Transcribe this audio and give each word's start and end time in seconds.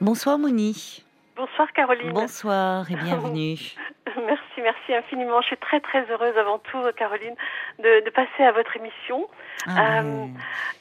Bonsoir 0.00 0.38
Moni. 0.38 1.04
Bonsoir 1.36 1.70
Caroline. 1.74 2.12
Bonsoir 2.12 2.90
et 2.90 2.96
bienvenue. 2.96 3.58
merci, 4.26 4.60
merci 4.62 4.94
infiniment. 4.94 5.42
Je 5.42 5.48
suis 5.48 5.56
très 5.58 5.80
très 5.80 6.10
heureuse 6.10 6.34
avant 6.38 6.58
tout, 6.58 6.78
Caroline, 6.96 7.34
de, 7.78 8.08
passer 8.08 8.42
à 8.42 8.52
votre 8.52 8.74
émission. 8.78 9.28
Ah 9.66 10.00
euh, 10.00 10.26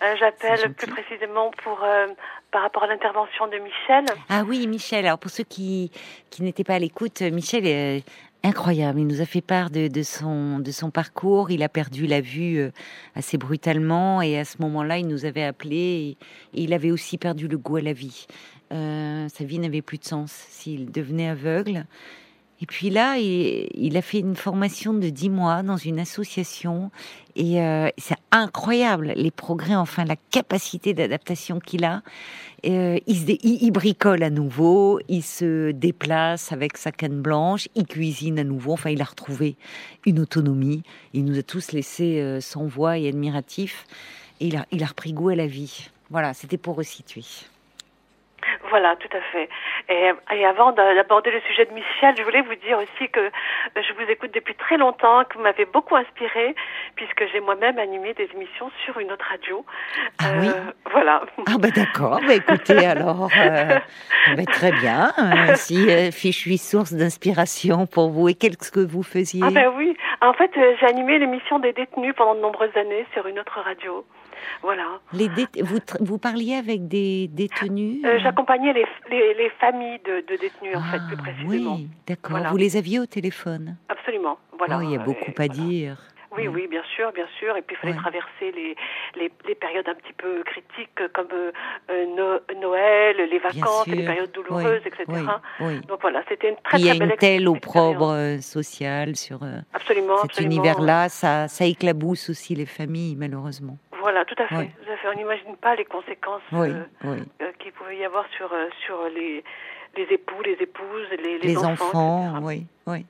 euh, 0.03 0.15
J'appelle 0.17 0.73
plus 0.73 0.87
précisément 0.87 1.51
pour 1.63 1.83
euh, 1.83 2.07
par 2.51 2.61
rapport 2.61 2.83
à 2.83 2.87
l'intervention 2.87 3.47
de 3.47 3.57
Michel. 3.57 4.05
Ah 4.29 4.43
oui, 4.47 4.65
Michel. 4.67 5.05
Alors 5.05 5.19
pour 5.19 5.31
ceux 5.31 5.43
qui, 5.43 5.91
qui 6.29 6.41
n'étaient 6.41 6.63
pas 6.63 6.75
à 6.75 6.79
l'écoute, 6.79 7.21
Michel 7.21 7.67
est 7.67 8.05
incroyable. 8.45 9.01
Il 9.01 9.07
nous 9.07 9.19
a 9.19 9.25
fait 9.25 9.41
part 9.41 9.69
de, 9.69 9.89
de, 9.89 10.01
son, 10.01 10.59
de 10.59 10.71
son 10.71 10.91
parcours. 10.91 11.51
Il 11.51 11.61
a 11.61 11.67
perdu 11.67 12.07
la 12.07 12.21
vue 12.21 12.71
assez 13.15 13.37
brutalement 13.37 14.21
et 14.21 14.39
à 14.39 14.45
ce 14.45 14.61
moment-là, 14.61 14.97
il 14.97 15.07
nous 15.07 15.25
avait 15.25 15.43
appelé 15.43 16.17
et 16.53 16.61
il 16.61 16.73
avait 16.73 16.91
aussi 16.91 17.17
perdu 17.17 17.49
le 17.49 17.57
goût 17.57 17.75
à 17.75 17.81
la 17.81 17.91
vie. 17.91 18.27
Euh, 18.71 19.27
sa 19.29 19.43
vie 19.43 19.59
n'avait 19.59 19.81
plus 19.81 19.97
de 19.97 20.05
sens 20.05 20.31
s'il 20.31 20.91
devenait 20.91 21.29
aveugle. 21.29 21.85
Et 22.61 22.65
puis 22.65 22.89
là, 22.89 23.17
il, 23.17 23.95
a 23.95 24.01
fait 24.01 24.19
une 24.19 24.35
formation 24.35 24.93
de 24.93 25.07
dix 25.07 25.29
mois 25.29 25.63
dans 25.63 25.77
une 25.77 25.97
association 25.97 26.91
et 27.37 27.61
euh, 27.61 27.87
c'est 27.97 28.17
incroyable 28.31 29.13
les 29.15 29.31
progrès, 29.31 29.75
enfin 29.75 30.03
la 30.03 30.17
capacité 30.17 30.93
d'adaptation 30.93 31.61
qu'il 31.61 31.85
a. 31.85 32.01
Euh, 32.65 32.99
il, 33.07 33.71
bricole 33.71 34.23
à 34.23 34.29
nouveau, 34.29 34.99
il 35.07 35.23
se 35.23 35.71
déplace 35.71 36.51
avec 36.51 36.75
sa 36.75 36.91
canne 36.91 37.21
blanche, 37.21 37.69
il 37.75 37.87
cuisine 37.87 38.37
à 38.39 38.43
nouveau. 38.43 38.73
Enfin, 38.73 38.89
il 38.89 39.01
a 39.01 39.05
retrouvé 39.05 39.55
une 40.05 40.19
autonomie. 40.19 40.83
Il 41.13 41.23
nous 41.23 41.39
a 41.39 41.43
tous 41.43 41.71
laissés 41.71 42.39
sans 42.41 42.65
voix 42.65 42.97
et 42.97 43.07
admiratifs. 43.07 43.87
Et 44.41 44.47
il 44.47 44.57
a, 44.57 44.65
il 44.71 44.83
a 44.83 44.87
repris 44.87 45.13
goût 45.13 45.29
à 45.29 45.35
la 45.35 45.47
vie. 45.47 45.89
Voilà, 46.09 46.33
c'était 46.33 46.57
pour 46.57 46.75
resituer. 46.75 47.23
Voilà, 48.69 48.95
tout 48.97 49.09
à 49.15 49.21
fait. 49.31 49.49
Et, 49.89 50.11
et 50.35 50.45
avant 50.45 50.71
d'aborder 50.71 51.31
le 51.31 51.41
sujet 51.41 51.65
de 51.65 51.73
Michel, 51.73 52.15
je 52.17 52.23
voulais 52.23 52.41
vous 52.41 52.55
dire 52.55 52.77
aussi 52.77 53.09
que 53.09 53.31
je 53.75 53.93
vous 53.93 54.09
écoute 54.09 54.31
depuis 54.33 54.55
très 54.55 54.77
longtemps, 54.77 55.23
que 55.25 55.37
vous 55.37 55.43
m'avez 55.43 55.65
beaucoup 55.65 55.95
inspiré, 55.95 56.55
puisque 56.95 57.25
j'ai 57.31 57.39
moi-même 57.39 57.79
animé 57.79 58.13
des 58.13 58.29
émissions 58.35 58.69
sur 58.85 58.99
une 58.99 59.11
autre 59.11 59.25
radio. 59.29 59.65
Ah 60.19 60.25
oui? 60.39 60.47
euh, 60.49 60.71
Voilà. 60.91 61.21
Ah 61.47 61.57
bah 61.59 61.69
d'accord, 61.75 62.19
bah 62.27 62.33
écoutez 62.35 62.85
alors, 62.85 63.29
euh, 63.37 63.79
bah 64.35 64.45
très 64.45 64.71
bien. 64.71 65.11
Euh, 65.17 65.55
si 65.55 65.89
euh, 65.89 66.11
je 66.11 66.31
suis 66.31 66.57
source 66.57 66.93
d'inspiration 66.93 67.87
pour 67.87 68.09
vous, 68.09 68.29
et 68.29 68.35
qu'est-ce 68.35 68.71
que 68.71 68.79
vous 68.79 69.03
faisiez? 69.03 69.41
Ah 69.45 69.51
ben 69.51 69.71
oui, 69.77 69.95
en 70.21 70.33
fait 70.33 70.51
j'ai 70.55 70.85
animé 70.85 71.17
l'émission 71.19 71.59
des 71.59 71.73
détenus 71.73 72.13
pendant 72.15 72.35
de 72.35 72.41
nombreuses 72.41 72.75
années 72.75 73.05
sur 73.13 73.25
une 73.27 73.39
autre 73.39 73.59
radio. 73.59 74.05
Voilà. 74.61 74.99
Les 75.13 75.29
vous, 75.61 75.79
vous 75.99 76.17
parliez 76.17 76.55
avec 76.55 76.87
des 76.87 77.27
détenus 77.29 78.03
euh, 78.05 78.19
J'accompagnais 78.19 78.73
les, 78.73 78.85
les, 79.09 79.49
familles 79.59 79.99
de, 80.05 80.21
détenus, 80.27 80.75
en 80.75 80.81
fait, 80.81 80.99
plus 81.07 81.17
ah, 81.19 81.23
précisément. 81.23 81.75
Oui, 81.75 81.87
d'accord. 82.07 82.39
Vous 82.51 82.57
les 82.57 82.77
aviez 82.77 82.99
au 82.99 83.05
téléphone? 83.05 83.77
Absolument. 83.89 84.37
Voilà. 84.57 84.77
Oh, 84.79 84.81
il 84.81 84.91
y 84.91 84.95
a 84.95 84.99
beaucoup 84.99 85.31
à 85.37 85.47
dire. 85.47 85.97
Oui, 86.37 86.47
oui, 86.47 86.67
bien 86.67 86.83
sûr, 86.95 87.11
bien 87.11 87.25
sûr. 87.39 87.57
Et 87.57 87.61
puis 87.61 87.75
il 87.75 87.79
fallait 87.79 87.97
traverser 87.97 88.51
les, 88.55 88.75
les, 89.15 89.55
périodes 89.55 89.87
un 89.89 89.95
petit 89.95 90.13
peu 90.13 90.43
critiques 90.43 91.01
comme 91.13 91.27
euh, 91.33 91.51
euh, 91.89 92.55
Noël, 92.61 93.17
les 93.17 93.39
vacances, 93.39 93.87
les 93.87 94.05
périodes 94.05 94.31
douloureuses, 94.31 94.81
etc. 94.85 95.05
Donc 95.87 96.01
voilà, 96.01 96.21
c'était 96.29 96.49
une 96.49 96.55
très, 96.57 96.77
très 96.77 96.77
belle 96.77 96.95
Il 96.95 96.99
y 96.99 97.01
a 97.01 97.05
une 97.05 97.17
telle 97.17 97.47
opprobre 97.47 98.37
sociale 98.41 99.15
sur 99.15 99.39
absolument, 99.73 100.17
cet 100.21 100.45
univers-là. 100.45 101.09
Ça, 101.09 101.47
ça 101.47 101.65
éclabousse 101.65 102.29
aussi 102.29 102.53
les 102.53 102.67
familles, 102.67 103.15
malheureusement. 103.15 103.77
Voilà, 103.99 104.25
tout 104.25 104.35
à 104.37 104.47
fait. 104.47 104.71
On 105.05 105.17
n'imagine 105.17 105.55
pas 105.57 105.75
les 105.75 105.85
conséquences 105.85 106.41
euh, 106.53 106.83
euh, 107.05 107.17
qu'il 107.59 107.71
pouvait 107.73 107.97
y 107.97 108.05
avoir 108.05 108.25
sur, 108.37 108.51
euh, 108.53 108.67
sur 108.85 108.97
les, 109.13 109.43
les 109.97 110.03
époux, 110.13 110.41
les 110.43 110.57
épouses, 110.59 111.07
les, 111.23 111.39
les, 111.39 111.57
enfants. 111.57 112.39
oui, 112.41 112.65
oui. 112.87 113.05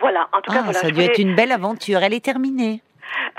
Voilà, 0.00 0.28
en 0.32 0.40
tout 0.40 0.52
cas, 0.52 0.64
ah, 0.66 0.72
Ça 0.72 0.88
a 0.88 0.90
dû 0.90 1.00
être 1.00 1.18
une 1.18 1.34
belle 1.34 1.52
aventure. 1.52 2.02
Elle 2.02 2.14
est 2.14 2.24
terminée. 2.24 2.82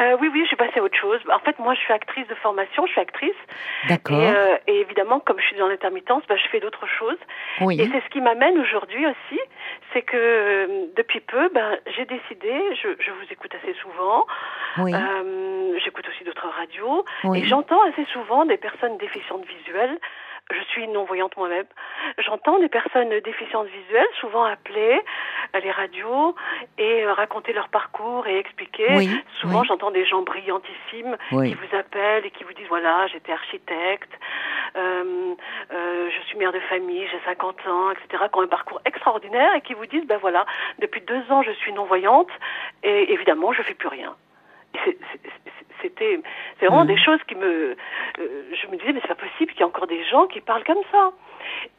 Euh, 0.01 0.17
oui, 0.19 0.29
oui, 0.31 0.41
je 0.43 0.47
suis 0.47 0.55
passée 0.55 0.79
à 0.79 0.83
autre 0.83 0.97
chose. 0.97 1.19
En 1.33 1.39
fait, 1.39 1.57
moi, 1.59 1.73
je 1.73 1.79
suis 1.79 1.93
actrice 1.93 2.27
de 2.27 2.35
formation, 2.35 2.85
je 2.85 2.91
suis 2.91 3.01
actrice. 3.01 3.35
D'accord. 3.87 4.21
Et, 4.67 4.79
évidemment, 4.81 5.19
comme 5.19 5.39
je 5.39 5.45
suis 5.45 5.57
dans 5.57 5.67
l'intermittence, 5.67 6.23
bah, 6.27 6.35
je 6.35 6.47
fais 6.49 6.59
d'autres 6.59 6.87
choses. 6.87 7.17
Oui. 7.61 7.79
Et 7.79 7.89
c'est 7.91 8.01
ce 8.01 8.09
qui 8.09 8.21
m'amène 8.21 8.57
aujourd'hui 8.59 9.05
aussi, 9.05 9.39
c'est 9.93 10.01
que 10.01 10.93
depuis 10.95 11.19
peu, 11.19 11.49
ben, 11.49 11.77
j'ai 11.95 12.05
décidé, 12.05 12.51
je, 12.81 12.89
je, 12.99 13.11
vous 13.11 13.25
écoute 13.31 13.51
assez 13.61 13.73
souvent, 13.81 14.25
oui. 14.77 14.93
euh, 14.93 15.77
j'écoute 15.83 16.07
aussi 16.07 16.23
d'autres 16.23 16.47
radios, 16.47 17.05
et 17.35 17.45
j'entends 17.45 17.81
assez 17.83 18.05
souvent 18.13 18.45
des 18.45 18.57
personnes 18.57 18.97
déficientes 18.97 19.45
visuelles 19.45 19.97
je 20.51 20.61
suis 20.71 20.87
non-voyante 20.87 21.37
moi-même. 21.37 21.65
J'entends 22.17 22.59
des 22.59 22.69
personnes 22.69 23.09
déficientes 23.23 23.67
visuelles 23.67 24.07
souvent 24.19 24.43
appeler 24.43 24.99
à 25.53 25.59
les 25.59 25.71
radios 25.71 26.35
et 26.77 27.03
euh, 27.03 27.13
raconter 27.13 27.53
leur 27.53 27.69
parcours 27.69 28.27
et 28.27 28.37
expliquer. 28.37 28.87
souvent, 29.41 29.63
j'entends 29.63 29.91
des 29.91 30.05
gens 30.05 30.21
brillantissimes 30.23 31.17
qui 31.29 31.53
vous 31.53 31.75
appellent 31.77 32.25
et 32.25 32.31
qui 32.31 32.43
vous 32.43 32.53
disent 32.53 32.67
voilà, 32.67 33.07
j'étais 33.07 33.31
architecte, 33.31 34.11
euh, 34.75 35.35
euh, 35.71 36.09
je 36.09 36.27
suis 36.27 36.37
mère 36.37 36.51
de 36.51 36.59
famille, 36.61 37.07
j'ai 37.11 37.19
50 37.25 37.67
ans, 37.67 37.91
etc. 37.91 38.23
Qui 38.31 38.39
ont 38.39 38.41
un 38.41 38.47
parcours 38.47 38.81
extraordinaire 38.85 39.53
et 39.55 39.61
qui 39.61 39.73
vous 39.73 39.85
disent 39.85 40.05
ben 40.05 40.17
voilà, 40.17 40.45
depuis 40.79 41.01
deux 41.01 41.31
ans, 41.31 41.43
je 41.43 41.51
suis 41.51 41.73
non-voyante 41.73 42.29
et 42.83 43.13
évidemment, 43.13 43.53
je 43.53 43.61
fais 43.61 43.75
plus 43.75 43.87
rien 43.87 44.15
c'était 45.81 46.19
c'est 46.59 46.67
vraiment 46.67 46.83
mm. 46.83 46.87
des 46.87 46.97
choses 46.97 47.19
qui 47.27 47.35
me 47.35 47.71
euh, 47.71 47.75
je 48.19 48.67
me 48.67 48.77
disais 48.77 48.93
mais 48.93 48.99
c'est 49.01 49.09
pas 49.09 49.15
possible 49.15 49.51
qu'il 49.51 49.59
y 49.59 49.63
ait 49.63 49.65
encore 49.65 49.87
des 49.87 50.03
gens 50.05 50.27
qui 50.27 50.41
parlent 50.41 50.63
comme 50.63 50.83
ça 50.91 51.11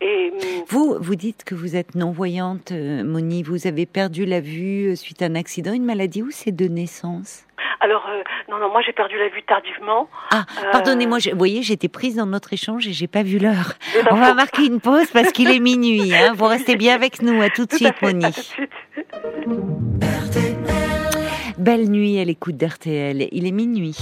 et 0.00 0.30
mm, 0.30 0.64
vous 0.68 0.96
vous 1.00 1.14
dites 1.14 1.44
que 1.44 1.54
vous 1.54 1.76
êtes 1.76 1.94
non 1.94 2.10
voyante 2.10 2.72
euh, 2.72 3.04
Moni 3.04 3.42
vous 3.42 3.66
avez 3.66 3.86
perdu 3.86 4.24
la 4.24 4.40
vue 4.40 4.90
euh, 4.90 4.94
suite 4.96 5.22
à 5.22 5.26
un 5.26 5.34
accident 5.34 5.72
une 5.72 5.84
maladie 5.84 6.22
ou 6.22 6.30
c'est 6.30 6.54
de 6.54 6.66
naissance? 6.66 7.46
Alors, 7.82 8.08
non, 8.50 8.58
non, 8.58 8.70
moi 8.70 8.82
j'ai 8.84 8.92
perdu 8.92 9.16
la 9.18 9.28
vue 9.28 9.42
tardivement. 9.42 10.08
Ah, 10.30 10.44
pardonnez-moi, 10.72 11.18
vous 11.32 11.38
voyez, 11.38 11.62
j'étais 11.62 11.88
prise 11.88 12.16
dans 12.16 12.26
notre 12.26 12.52
échange 12.52 12.86
et 12.86 12.92
j'ai 12.92 13.06
pas 13.06 13.22
vu 13.22 13.38
l'heure. 13.38 13.72
On 14.10 14.16
va 14.16 14.34
marquer 14.34 14.66
une 14.66 14.80
pause 14.80 15.10
parce 15.10 15.32
qu'il 15.32 15.50
est 15.50 15.60
minuit. 15.60 16.14
Hein. 16.14 16.32
Vous 16.34 16.46
restez 16.46 16.76
bien 16.76 16.94
avec 16.94 17.22
nous. 17.22 17.40
À 17.40 17.48
tout 17.48 17.64
de 17.64 17.72
suite, 17.72 18.00
Moni. 18.02 18.24
À 18.26 18.32
tout 18.32 18.40
de 18.40 18.44
suite. 18.44 18.70
Belle 21.60 21.90
nuit 21.90 22.18
à 22.18 22.24
l'écoute 22.24 22.56
d'RTL. 22.56 23.28
Il 23.32 23.46
est 23.46 23.50
minuit. 23.50 23.94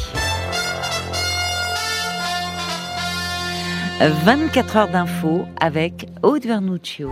24 4.00 4.76
heures 4.76 4.88
d'infos 4.88 5.44
avec 5.60 6.06
Aude 6.22 6.46
Vernuccio. 6.46 7.10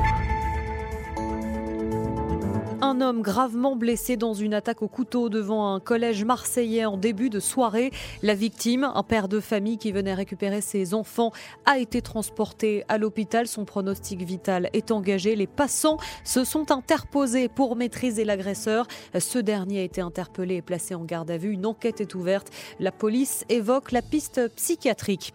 Un 2.83 3.01
homme 3.01 3.23
gravement 3.23 3.75
blessé 3.75 4.19
dans 4.19 4.35
une 4.35 4.53
attaque 4.53 4.83
au 4.83 4.89
couteau 4.89 5.31
devant 5.31 5.73
un 5.73 5.81
collège 5.81 6.25
marseillais 6.25 6.85
en 6.85 6.99
début 6.99 7.31
de 7.31 7.41
soirée. 7.41 7.91
La 8.23 8.35
victime, 8.35 8.85
un 8.95 9.03
père 9.03 9.29
de 9.29 9.41
famille 9.41 9.79
qui 9.79 9.93
venait 9.93 10.13
récupérer 10.13 10.61
ses 10.61 10.93
enfants, 10.93 11.33
a 11.65 11.79
été 11.79 12.03
transporté 12.03 12.85
à 12.89 12.99
l'hôpital. 12.99 13.47
Son 13.47 13.65
pronostic 13.65 14.21
vital 14.21 14.69
est 14.75 14.91
engagé. 14.91 15.37
Les 15.37 15.47
passants 15.47 15.97
se 16.23 16.45
sont 16.45 16.71
interposés 16.71 17.49
pour 17.49 17.77
maîtriser 17.77 18.25
l'agresseur. 18.25 18.87
Ce 19.19 19.39
dernier 19.39 19.81
a 19.81 19.85
été 19.85 20.03
interpellé 20.03 20.57
et 20.57 20.63
placé 20.63 20.95
en 20.95 21.05
garde 21.05 21.31
à 21.31 21.39
vue. 21.39 21.53
Une 21.53 21.65
enquête 21.65 22.03
est 22.03 22.15
ouverte. 22.15 22.51
La 22.79 22.93
police 22.93 23.47
évoque 23.49 23.91
la 23.91 24.03
piste 24.03 24.55
psychiatrique. 24.55 25.33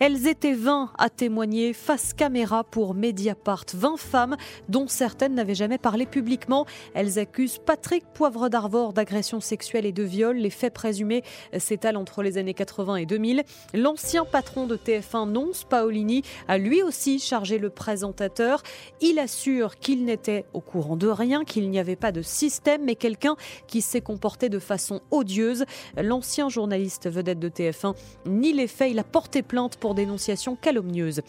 Elles 0.00 0.26
étaient 0.26 0.54
20 0.54 0.92
à 0.96 1.10
témoigner 1.10 1.74
face 1.74 2.14
caméra 2.14 2.64
pour 2.64 2.94
Mediapart. 2.94 3.66
20 3.74 3.98
femmes 3.98 4.36
dont 4.70 4.88
certaines 4.88 5.34
n'avaient 5.34 5.54
jamais 5.54 5.78
parlé 5.78 6.06
publiquement. 6.06 6.64
Elles 6.94 7.18
accusent 7.18 7.58
Patrick 7.58 8.04
Poivre 8.14 8.48
d'Arvor 8.48 8.92
d'agression 8.92 9.40
sexuelle 9.40 9.86
et 9.86 9.92
de 9.92 10.02
viol. 10.02 10.36
Les 10.36 10.50
faits 10.50 10.74
présumés 10.74 11.22
s'étalent 11.56 11.96
entre 11.96 12.22
les 12.22 12.38
années 12.38 12.54
80 12.54 12.96
et 12.96 13.06
2000. 13.06 13.42
L'ancien 13.74 14.24
patron 14.24 14.66
de 14.66 14.76
TF1, 14.76 15.30
Nonce 15.30 15.64
Paolini, 15.64 16.22
a 16.46 16.58
lui 16.58 16.82
aussi 16.82 17.18
chargé 17.18 17.58
le 17.58 17.70
présentateur. 17.70 18.62
Il 19.00 19.18
assure 19.18 19.78
qu'il 19.78 20.04
n'était 20.04 20.44
au 20.52 20.60
courant 20.60 20.96
de 20.96 21.08
rien, 21.08 21.44
qu'il 21.44 21.70
n'y 21.70 21.78
avait 21.78 21.96
pas 21.96 22.12
de 22.12 22.22
système, 22.22 22.84
mais 22.84 22.94
quelqu'un 22.94 23.36
qui 23.66 23.82
s'est 23.82 24.00
comporté 24.00 24.48
de 24.48 24.58
façon 24.58 25.00
odieuse. 25.10 25.64
L'ancien 25.96 26.48
journaliste 26.48 27.10
vedette 27.10 27.38
de 27.38 27.48
TF1 27.48 27.94
nie 28.26 28.52
les 28.52 28.66
faits. 28.66 28.90
Il 28.90 28.98
a 28.98 29.04
porté 29.04 29.42
plainte 29.42 29.76
pour 29.76 29.94
dénonciation 29.94 30.56
calomnieuse. 30.56 31.22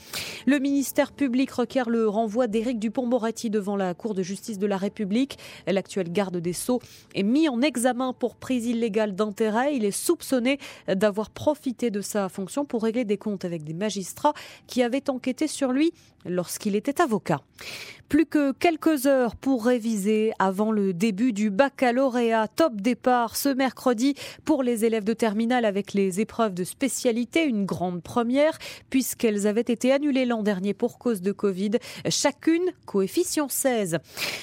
Le 0.46 0.60
ministère 0.60 1.12
public 1.12 1.52
requiert 1.52 1.90
le 1.90 2.08
renvoi 2.08 2.48
d'Éric 2.48 2.80
Dupont-Moretti 2.80 3.50
devant 3.50 3.76
la 3.76 3.94
Cour 3.94 4.14
de 4.14 4.24
justice 4.24 4.60
de 4.60 4.68
la 4.68 4.78
République. 4.78 5.39
L'actuel 5.68 6.12
garde 6.12 6.38
des 6.38 6.54
Sceaux 6.54 6.80
est 7.16 7.24
mis 7.24 7.50
en 7.50 7.62
examen 7.62 8.14
pour 8.14 8.36
prise 8.36 8.66
illégale 8.66 9.16
d'intérêt. 9.16 9.76
Il 9.76 9.86
est 9.86 9.92
soupçonné 9.92 10.60
d'avoir 10.88 11.30
profité 11.30 11.92
de 11.92 12.02
sa 12.02 12.30
fonction 12.30 12.66
pour 12.66 12.84
régler 12.84 13.06
des 13.06 13.18
comptes 13.18 13.46
avec 13.46 13.64
des 13.64 13.74
magistrats 13.74 14.34
qui 14.68 14.84
avaient 14.84 15.10
enquêté 15.10 15.48
sur 15.48 15.72
lui 15.72 15.94
lorsqu'il 16.26 16.76
était 16.76 17.02
avocat. 17.02 17.42
Plus 18.10 18.26
que 18.26 18.52
quelques 18.54 19.06
heures 19.06 19.36
pour 19.36 19.66
réviser 19.66 20.34
avant 20.40 20.72
le 20.72 20.94
début 20.94 21.32
du 21.32 21.52
baccalauréat. 21.52 22.48
Top 22.48 22.76
départ 22.76 23.36
ce 23.36 23.50
mercredi 23.50 24.16
pour 24.46 24.64
les 24.64 24.84
élèves 24.84 25.04
de 25.04 25.14
terminale 25.14 25.64
avec 25.64 25.94
les 25.94 26.20
épreuves 26.20 26.56
de 26.56 26.64
spécialité, 26.64 27.46
une 27.46 27.66
grande 27.66 28.02
première 28.02 28.58
puisqu'elles 28.90 29.46
avaient 29.46 29.62
été 29.62 29.92
annulées 29.92 30.26
l'an 30.26 30.42
dernier 30.42 30.74
pour 30.74 30.98
cause 30.98 31.22
de 31.22 31.32
Covid. 31.32 31.72
Chacune 32.10 32.66
coefficient 32.86 33.48
16. 33.48 34.00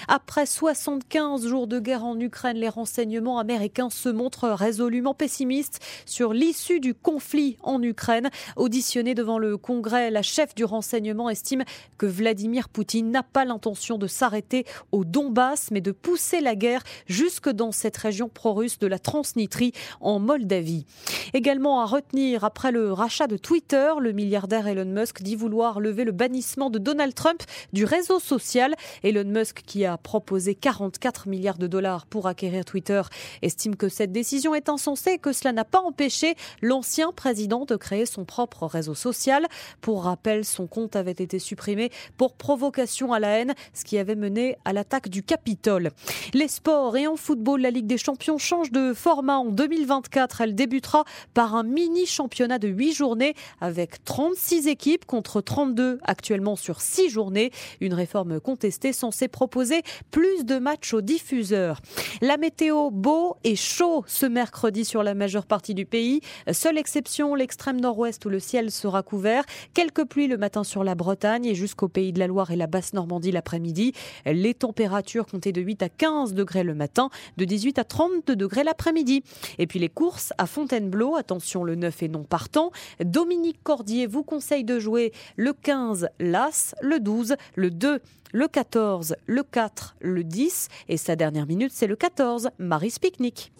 Après 0.06 0.46
75 0.86 1.48
jours 1.48 1.66
de 1.66 1.80
guerre 1.80 2.04
en 2.04 2.16
Ukraine, 2.20 2.58
les 2.58 2.68
renseignements 2.68 3.40
américains 3.40 3.90
se 3.90 4.08
montrent 4.08 4.48
résolument 4.50 5.14
pessimistes 5.14 5.80
sur 6.06 6.32
l'issue 6.32 6.78
du 6.78 6.94
conflit 6.94 7.56
en 7.64 7.82
Ukraine. 7.82 8.30
Auditionnée 8.54 9.16
devant 9.16 9.40
le 9.40 9.56
Congrès, 9.56 10.12
la 10.12 10.22
chef 10.22 10.54
du 10.54 10.64
renseignement 10.64 11.28
estime 11.28 11.64
que 11.98 12.06
Vladimir 12.06 12.68
Poutine 12.68 13.10
n'a 13.10 13.24
pas 13.24 13.44
l'intention 13.44 13.98
de 13.98 14.06
s'arrêter 14.06 14.64
au 14.92 15.04
Donbass, 15.04 15.72
mais 15.72 15.80
de 15.80 15.90
pousser 15.90 16.40
la 16.40 16.54
guerre 16.54 16.84
jusque 17.06 17.50
dans 17.50 17.72
cette 17.72 17.96
région 17.96 18.28
pro-russe 18.28 18.78
de 18.78 18.86
la 18.86 19.00
Transnistrie 19.00 19.72
en 20.00 20.20
Moldavie. 20.20 20.86
Également 21.34 21.80
à 21.80 21.86
retenir, 21.86 22.44
après 22.44 22.70
le 22.70 22.92
rachat 22.92 23.26
de 23.26 23.36
Twitter, 23.36 23.90
le 23.98 24.12
milliardaire 24.12 24.68
Elon 24.68 24.84
Musk 24.84 25.22
dit 25.22 25.34
vouloir 25.34 25.80
lever 25.80 26.04
le 26.04 26.12
bannissement 26.12 26.70
de 26.70 26.78
Donald 26.78 27.12
Trump 27.12 27.42
du 27.72 27.84
réseau 27.84 28.20
social. 28.20 28.76
Elon 29.02 29.24
Musk, 29.24 29.62
qui 29.66 29.84
a 29.84 29.98
proposé 29.98 30.54
44 30.76 31.28
milliards 31.28 31.58
de 31.58 31.66
dollars 31.66 32.06
pour 32.06 32.26
acquérir 32.26 32.64
Twitter, 32.64 33.00
estime 33.40 33.76
que 33.76 33.88
cette 33.88 34.12
décision 34.12 34.54
est 34.54 34.68
insensée 34.68 35.12
et 35.12 35.18
que 35.18 35.32
cela 35.32 35.52
n'a 35.52 35.64
pas 35.64 35.80
empêché 35.80 36.34
l'ancien 36.60 37.12
président 37.12 37.64
de 37.64 37.76
créer 37.76 38.04
son 38.04 38.24
propre 38.24 38.66
réseau 38.66 38.94
social. 38.94 39.46
Pour 39.80 40.04
rappel, 40.04 40.44
son 40.44 40.66
compte 40.66 40.94
avait 40.94 41.12
été 41.12 41.38
supprimé 41.38 41.90
pour 42.18 42.34
provocation 42.34 43.12
à 43.12 43.20
la 43.20 43.38
haine, 43.38 43.54
ce 43.72 43.84
qui 43.84 43.96
avait 43.96 44.16
mené 44.16 44.58
à 44.64 44.72
l'attaque 44.72 45.08
du 45.08 45.22
Capitole. 45.22 45.92
Les 46.34 46.48
sports 46.48 46.96
et 46.96 47.06
en 47.06 47.16
football, 47.16 47.62
la 47.62 47.70
Ligue 47.70 47.86
des 47.86 47.98
Champions 47.98 48.38
change 48.38 48.70
de 48.70 48.92
format 48.92 49.38
en 49.38 49.46
2024. 49.46 50.42
Elle 50.42 50.54
débutera 50.54 51.04
par 51.32 51.54
un 51.54 51.62
mini 51.62 52.04
championnat 52.04 52.58
de 52.58 52.68
8 52.68 52.92
journées 52.92 53.34
avec 53.60 54.04
36 54.04 54.68
équipes 54.68 55.06
contre 55.06 55.40
32 55.40 56.00
actuellement 56.02 56.56
sur 56.56 56.82
6 56.82 57.08
journées. 57.08 57.50
Une 57.80 57.94
réforme 57.94 58.40
contestée 58.40 58.92
censée 58.92 59.28
proposer 59.28 59.82
plus 60.10 60.44
de 60.44 60.65
matchs 60.66 60.94
aux 60.94 61.00
diffuseurs. 61.00 61.80
La 62.20 62.38
météo 62.38 62.90
beau 62.90 63.36
et 63.44 63.54
chaud 63.54 64.02
ce 64.08 64.26
mercredi 64.26 64.84
sur 64.84 65.04
la 65.04 65.14
majeure 65.14 65.46
partie 65.46 65.74
du 65.74 65.86
pays. 65.86 66.22
Seule 66.50 66.76
exception, 66.76 67.36
l'extrême 67.36 67.80
nord-ouest 67.80 68.24
où 68.24 68.30
le 68.30 68.40
ciel 68.40 68.72
sera 68.72 69.04
couvert. 69.04 69.44
Quelques 69.74 70.04
pluies 70.04 70.26
le 70.26 70.36
matin 70.36 70.64
sur 70.64 70.82
la 70.82 70.96
Bretagne 70.96 71.46
et 71.46 71.54
jusqu'au 71.54 71.86
pays 71.86 72.12
de 72.12 72.18
la 72.18 72.26
Loire 72.26 72.50
et 72.50 72.56
la 72.56 72.66
basse 72.66 72.94
Normandie 72.94 73.30
l'après-midi. 73.30 73.92
Les 74.24 74.54
températures 74.54 75.26
comptaient 75.26 75.52
de 75.52 75.60
8 75.60 75.84
à 75.84 75.88
15 75.88 76.34
degrés 76.34 76.64
le 76.64 76.74
matin, 76.74 77.10
de 77.36 77.44
18 77.44 77.78
à 77.78 77.84
32 77.84 78.34
degrés 78.34 78.64
l'après-midi. 78.64 79.22
Et 79.58 79.68
puis 79.68 79.78
les 79.78 79.88
courses 79.88 80.32
à 80.36 80.46
Fontainebleau, 80.46 81.14
attention 81.14 81.62
le 81.62 81.76
9 81.76 82.02
et 82.02 82.08
non 82.08 82.24
partant. 82.24 82.72
Dominique 82.98 83.62
Cordier 83.62 84.08
vous 84.08 84.24
conseille 84.24 84.64
de 84.64 84.80
jouer 84.80 85.12
le 85.36 85.52
15 85.52 86.08
l'As, 86.18 86.74
le 86.82 86.98
12, 86.98 87.36
le 87.54 87.70
2 87.70 88.00
le 88.32 88.48
14, 88.48 89.16
le 89.26 89.42
4, 89.42 89.96
le 90.00 90.24
10 90.24 90.68
et 90.88 90.96
sa 90.96 91.16
dernière 91.16 91.46
minute 91.46 91.72
c'est 91.72 91.86
le 91.86 91.96
14, 91.96 92.50
Marie 92.58 92.94
Picnic. 93.00 93.52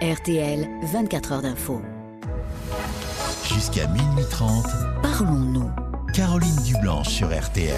RTL, 0.00 0.68
24 0.92 1.32
heures 1.32 1.42
d'info. 1.42 1.80
Jusqu'à 3.44 3.86
minuit 3.88 4.24
30, 4.30 4.64
parlons-nous. 5.02 5.70
Caroline 6.14 6.56
Dublanche 6.64 7.08
sur 7.08 7.28
RTL. 7.28 7.74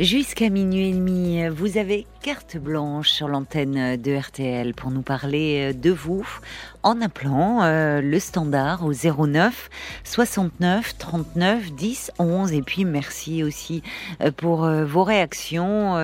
Jusqu'à 0.00 0.48
minuit 0.48 0.90
et 0.90 0.92
demi, 0.92 1.48
vous 1.48 1.76
avez 1.76 2.06
carte 2.22 2.56
blanche 2.56 3.08
sur 3.08 3.26
l'antenne 3.26 3.96
de 3.96 4.16
RTL 4.16 4.72
pour 4.72 4.92
nous 4.92 5.02
parler 5.02 5.74
de 5.74 5.90
vous 5.90 6.24
en 6.84 7.00
appelant 7.00 7.64
euh, 7.64 8.00
le 8.00 8.20
standard 8.20 8.84
au 8.84 8.92
09 8.92 9.68
69 10.04 10.98
39 10.98 11.72
10 11.72 12.12
11 12.20 12.52
et 12.52 12.62
puis 12.62 12.84
merci 12.84 13.42
aussi 13.42 13.82
euh, 14.20 14.30
pour 14.30 14.64
euh, 14.64 14.84
vos 14.84 15.02
réactions 15.02 15.96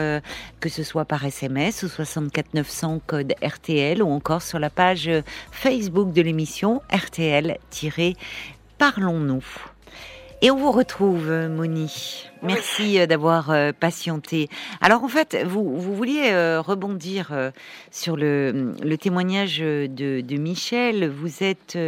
que 0.58 0.68
ce 0.68 0.82
soit 0.82 1.04
par 1.04 1.24
SMS 1.24 1.84
au 1.84 1.88
64 1.88 2.54
900 2.54 3.00
code 3.06 3.32
RTL 3.40 4.02
ou 4.02 4.10
encore 4.10 4.42
sur 4.42 4.58
la 4.58 4.70
page 4.70 5.08
Facebook 5.52 6.12
de 6.12 6.20
l'émission 6.20 6.82
RTL-Parlons-nous. 6.90 9.44
Et 10.44 10.50
on 10.50 10.56
vous 10.56 10.72
retrouve, 10.72 11.30
Moni. 11.48 12.28
Merci 12.42 13.00
euh, 13.00 13.06
d'avoir 13.06 13.48
euh, 13.48 13.72
patienté. 13.72 14.50
Alors 14.82 15.02
en 15.02 15.08
fait, 15.08 15.42
vous, 15.42 15.80
vous 15.80 15.94
vouliez 15.94 16.32
euh, 16.32 16.60
rebondir 16.60 17.32
sur 17.90 18.14
le, 18.14 18.74
témoignage 19.00 19.60
de, 19.60 20.36
Michel. 20.36 21.08
Vous 21.08 21.42
êtes 21.42 21.78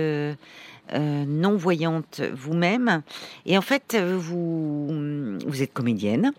non-voyante 0.91 2.23
vous-même. 2.33 3.03
Et 3.45 3.59
en 3.59 3.61
fait, 3.61 3.95
vous, 3.95 4.87
vous 5.47 5.63
êtes 5.63 5.75
comédienne. 5.75 6.33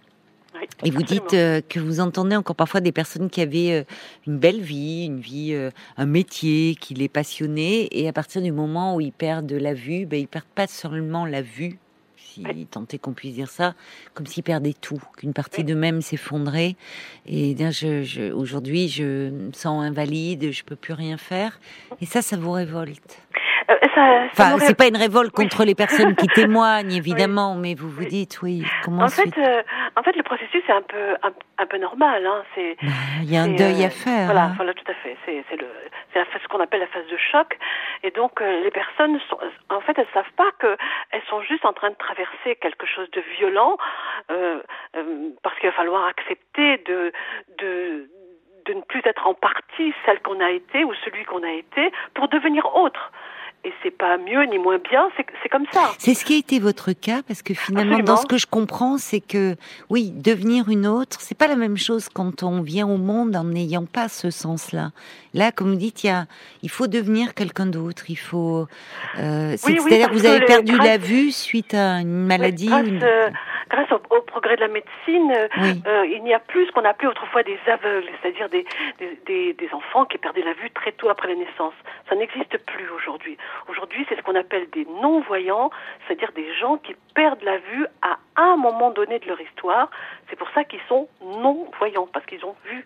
et 0.84 0.90
vous 0.90 1.04
dites 1.04 1.30
que 1.30 1.80
vous 1.80 2.00
entendez 2.00 2.36
encore 2.36 2.56
parfois 2.56 2.82
des 2.82 2.92
personnes 2.92 3.30
qui 3.30 3.42
avaient 3.42 3.86
une 4.26 4.40
belle 4.40 4.62
vie, 4.62 5.06
une 5.06 5.20
vie, 5.20 5.56
un 5.98 6.06
métier 6.08 6.74
qui 6.82 6.96
les 6.96 7.10
passionnait, 7.10 7.88
et 7.92 8.08
à 8.08 8.14
partir 8.14 8.42
du 8.42 8.52
moment 8.52 8.96
où 8.96 9.02
ils 9.02 9.12
perdent 9.12 9.52
la 9.52 9.76
vue, 9.76 10.08
ben, 10.08 10.20
ils 10.20 10.28
perdent 10.28 10.46
pas 10.56 10.66
seulement 10.66 11.28
la 11.28 11.44
vue, 11.44 11.78
tant 12.70 12.86
qu'on 13.02 13.14
puisse 13.14 13.36
dire 13.36 13.50
ça, 13.50 13.76
comme 14.14 14.26
s'ils 14.26 14.44
perdaient 14.44 14.76
tout, 14.80 15.02
qu'une 15.18 15.34
partie 15.34 15.64
d'eux-mêmes 15.64 16.02
s'effondrait. 16.02 16.76
Et 17.26 17.56
je, 17.58 18.32
aujourd'hui, 18.32 18.88
je 18.88 19.30
me 19.30 19.52
sens 19.54 19.84
invalide, 19.84 20.52
je 20.52 20.64
peux 20.64 20.76
plus 20.76 20.94
rien 20.94 21.18
faire. 21.18 21.60
Et 22.02 22.06
ça, 22.06 22.22
ça 22.22 22.38
vous 22.38 22.52
révolte 22.52 23.20
euh, 23.70 23.76
enfin, 24.32 24.58
c'est 24.60 24.78
pas 24.78 24.88
une 24.88 24.96
révolte 24.96 25.32
contre 25.32 25.66
les 25.66 25.76
personnes 25.76 26.16
qui 26.16 26.28
témoignent, 26.36 26.92
évidemment, 26.92 27.56
mais 27.56 27.76
vous 27.76 27.90
vous 27.90 28.06
dites, 28.06 28.42
oui, 28.42 28.64
comment 28.84 29.04
en 29.04 29.10
fait, 29.10 29.38
euh, 29.38 29.62
en 29.96 30.04
fait, 30.04 30.16
le 30.16 30.24
processus 30.24 30.64
est 30.68 30.72
un 30.72 30.82
peu, 30.82 31.16
un, 31.58 31.66
peu 31.66 31.78
normal. 31.78 32.26
Hein. 32.26 32.44
C'est, 32.56 32.78
bah, 32.82 32.92
il 33.22 33.32
y 33.32 33.36
a 33.36 33.42
un 33.42 33.50
deuil 33.50 33.84
à 33.84 33.88
euh, 33.88 33.90
faire. 33.90 34.26
Voilà, 34.26 34.46
hein. 34.46 34.54
voilà, 34.56 34.74
tout 34.74 34.90
à 34.90 34.94
fait. 34.94 35.18
C'est, 35.26 35.44
c'est 35.50 35.58
le, 35.58 35.68
c'est 36.14 36.24
ce 36.42 36.48
qu'on 36.48 36.62
appelle 36.62 36.80
la 36.80 36.88
phase 36.88 37.08
de 37.08 37.18
choc. 37.18 37.58
Et 38.04 38.12
donc, 38.12 38.40
les 38.40 38.72
personnes, 38.72 39.20
sont, 39.30 39.38
en 39.70 39.82
fait, 39.82 39.98
elles 39.98 40.08
savent 40.14 40.34
pas 40.38 40.52
que 40.60 40.78
elles 41.12 41.24
sont 41.30 41.42
juste 41.42 41.66
en 41.66 41.74
train 41.74 41.90
de 41.90 41.96
traverser 41.96 42.56
quelque 42.62 42.86
chose 42.86 43.10
de 43.12 43.22
violent, 43.38 43.78
euh, 44.32 44.60
parce 45.44 45.58
qu'il 45.60 45.70
va 45.70 45.76
falloir 45.76 46.06
accepter 46.06 46.78
de, 46.86 47.12
de 47.60 48.10
de 48.68 48.74
ne 48.74 48.82
plus 48.82 49.02
être 49.06 49.26
en 49.26 49.34
partie 49.34 49.94
celle 50.06 50.22
qu'on 50.22 50.40
a 50.42 50.52
été 50.52 50.84
ou 50.84 50.94
celui 51.06 51.24
qu'on 51.24 51.42
a 51.44 51.52
été 51.52 51.92
pour 52.14 52.28
devenir 52.28 52.76
autre 52.76 53.12
et 53.64 53.74
c'est 53.84 53.92
pas 53.92 54.18
mieux 54.18 54.44
ni 54.44 54.60
moins 54.60 54.78
bien, 54.78 55.10
c'est 55.18 55.50
comme 55.50 55.66
ça. 55.74 55.92
C'est 55.98 56.14
ce 56.14 56.24
qui 56.24 56.36
a 56.36 56.38
été 56.38 56.60
votre 56.60 56.94
cas, 56.94 57.22
parce 57.28 57.42
que 57.42 57.54
finalement, 57.54 58.00
dans 58.00 58.18
ce 58.18 58.26
que 58.26 58.38
je 58.38 58.46
comprends, 58.46 58.98
c'est 58.98 59.20
que 59.20 59.56
oui, 59.90 60.12
devenir 60.12 60.70
une 60.70 60.88
autre, 60.88 61.18
c'est 61.20 61.38
pas 61.38 61.48
la 61.48 61.56
même 61.56 61.76
chose 61.78 62.08
quand 62.08 62.44
on 62.44 62.62
vient 62.62 62.88
au 62.88 62.98
monde 62.98 63.36
en 63.36 63.44
n'ayant 63.44 63.86
pas 63.86 64.08
ce 64.08 64.30
sens-là. 64.30 64.92
Là, 65.34 65.52
comme 65.52 65.72
vous 65.72 65.76
dites, 65.76 66.04
il, 66.04 66.08
y 66.08 66.10
a, 66.12 66.28
il 66.64 66.70
faut 66.70 66.88
devenir 66.88 67.34
quelqu'un 67.34 67.66
d'autre. 67.66 68.06
Il 68.10 68.18
faut. 68.18 68.68
Euh, 69.20 69.56
C'est-à-dire 69.58 70.10
que 70.10 70.14
vous 70.14 70.26
avez 70.26 70.46
perdu 70.46 70.78
la 70.78 70.98
vue 70.98 71.32
suite 71.32 71.74
à 71.74 72.00
une 72.00 72.26
maladie. 72.26 72.70
Euh, 72.72 73.30
grâce 73.70 73.92
au, 73.92 74.22
progrès 74.22 74.56
de 74.56 74.62
la 74.62 74.68
médecine, 74.68 75.32
euh, 75.88 76.06
il 76.06 76.24
n'y 76.24 76.34
a 76.34 76.40
plus 76.40 76.68
ce 76.68 76.72
qu'on 76.72 76.86
appelait 76.86 77.08
autrefois 77.08 77.44
des 77.44 77.60
aveugles, 77.68 78.10
c'est-à-dire 78.22 78.50
des, 78.50 78.66
des, 79.26 79.54
des, 79.54 79.74
enfants 79.74 80.06
qui 80.06 80.18
perdaient 80.18 80.44
la 80.44 80.54
vue 80.54 80.72
très 80.72 80.92
tôt 80.92 81.10
après 81.10 81.28
la 81.28 81.36
naissance. 81.36 81.74
Ça 82.10 82.16
n'existe 82.16 82.58
plus 82.66 82.90
aujourd'hui. 82.90 83.38
Aujourd'hui, 83.68 84.06
c'est 84.10 84.16
ce 84.16 84.22
qu'on 84.22 84.36
appelle 84.36 84.70
des 84.72 84.86
non-voyants, 85.02 85.70
c'est-à-dire 86.08 86.32
des 86.34 86.54
gens 86.56 86.78
qui 86.78 86.96
perdent 87.14 87.44
la 87.44 87.58
vue 87.58 87.86
à 88.02 88.18
un 88.36 88.56
moment 88.56 88.92
donné 88.92 89.20
de 89.20 89.28
leur 89.28 89.40
histoire. 89.42 89.90
C'est 90.30 90.36
pour 90.36 90.50
ça 90.52 90.64
qu'ils 90.64 90.82
sont 90.88 91.08
non-voyants, 91.22 92.08
parce 92.12 92.26
qu'ils 92.26 92.46
ont 92.46 92.56
vu 92.66 92.86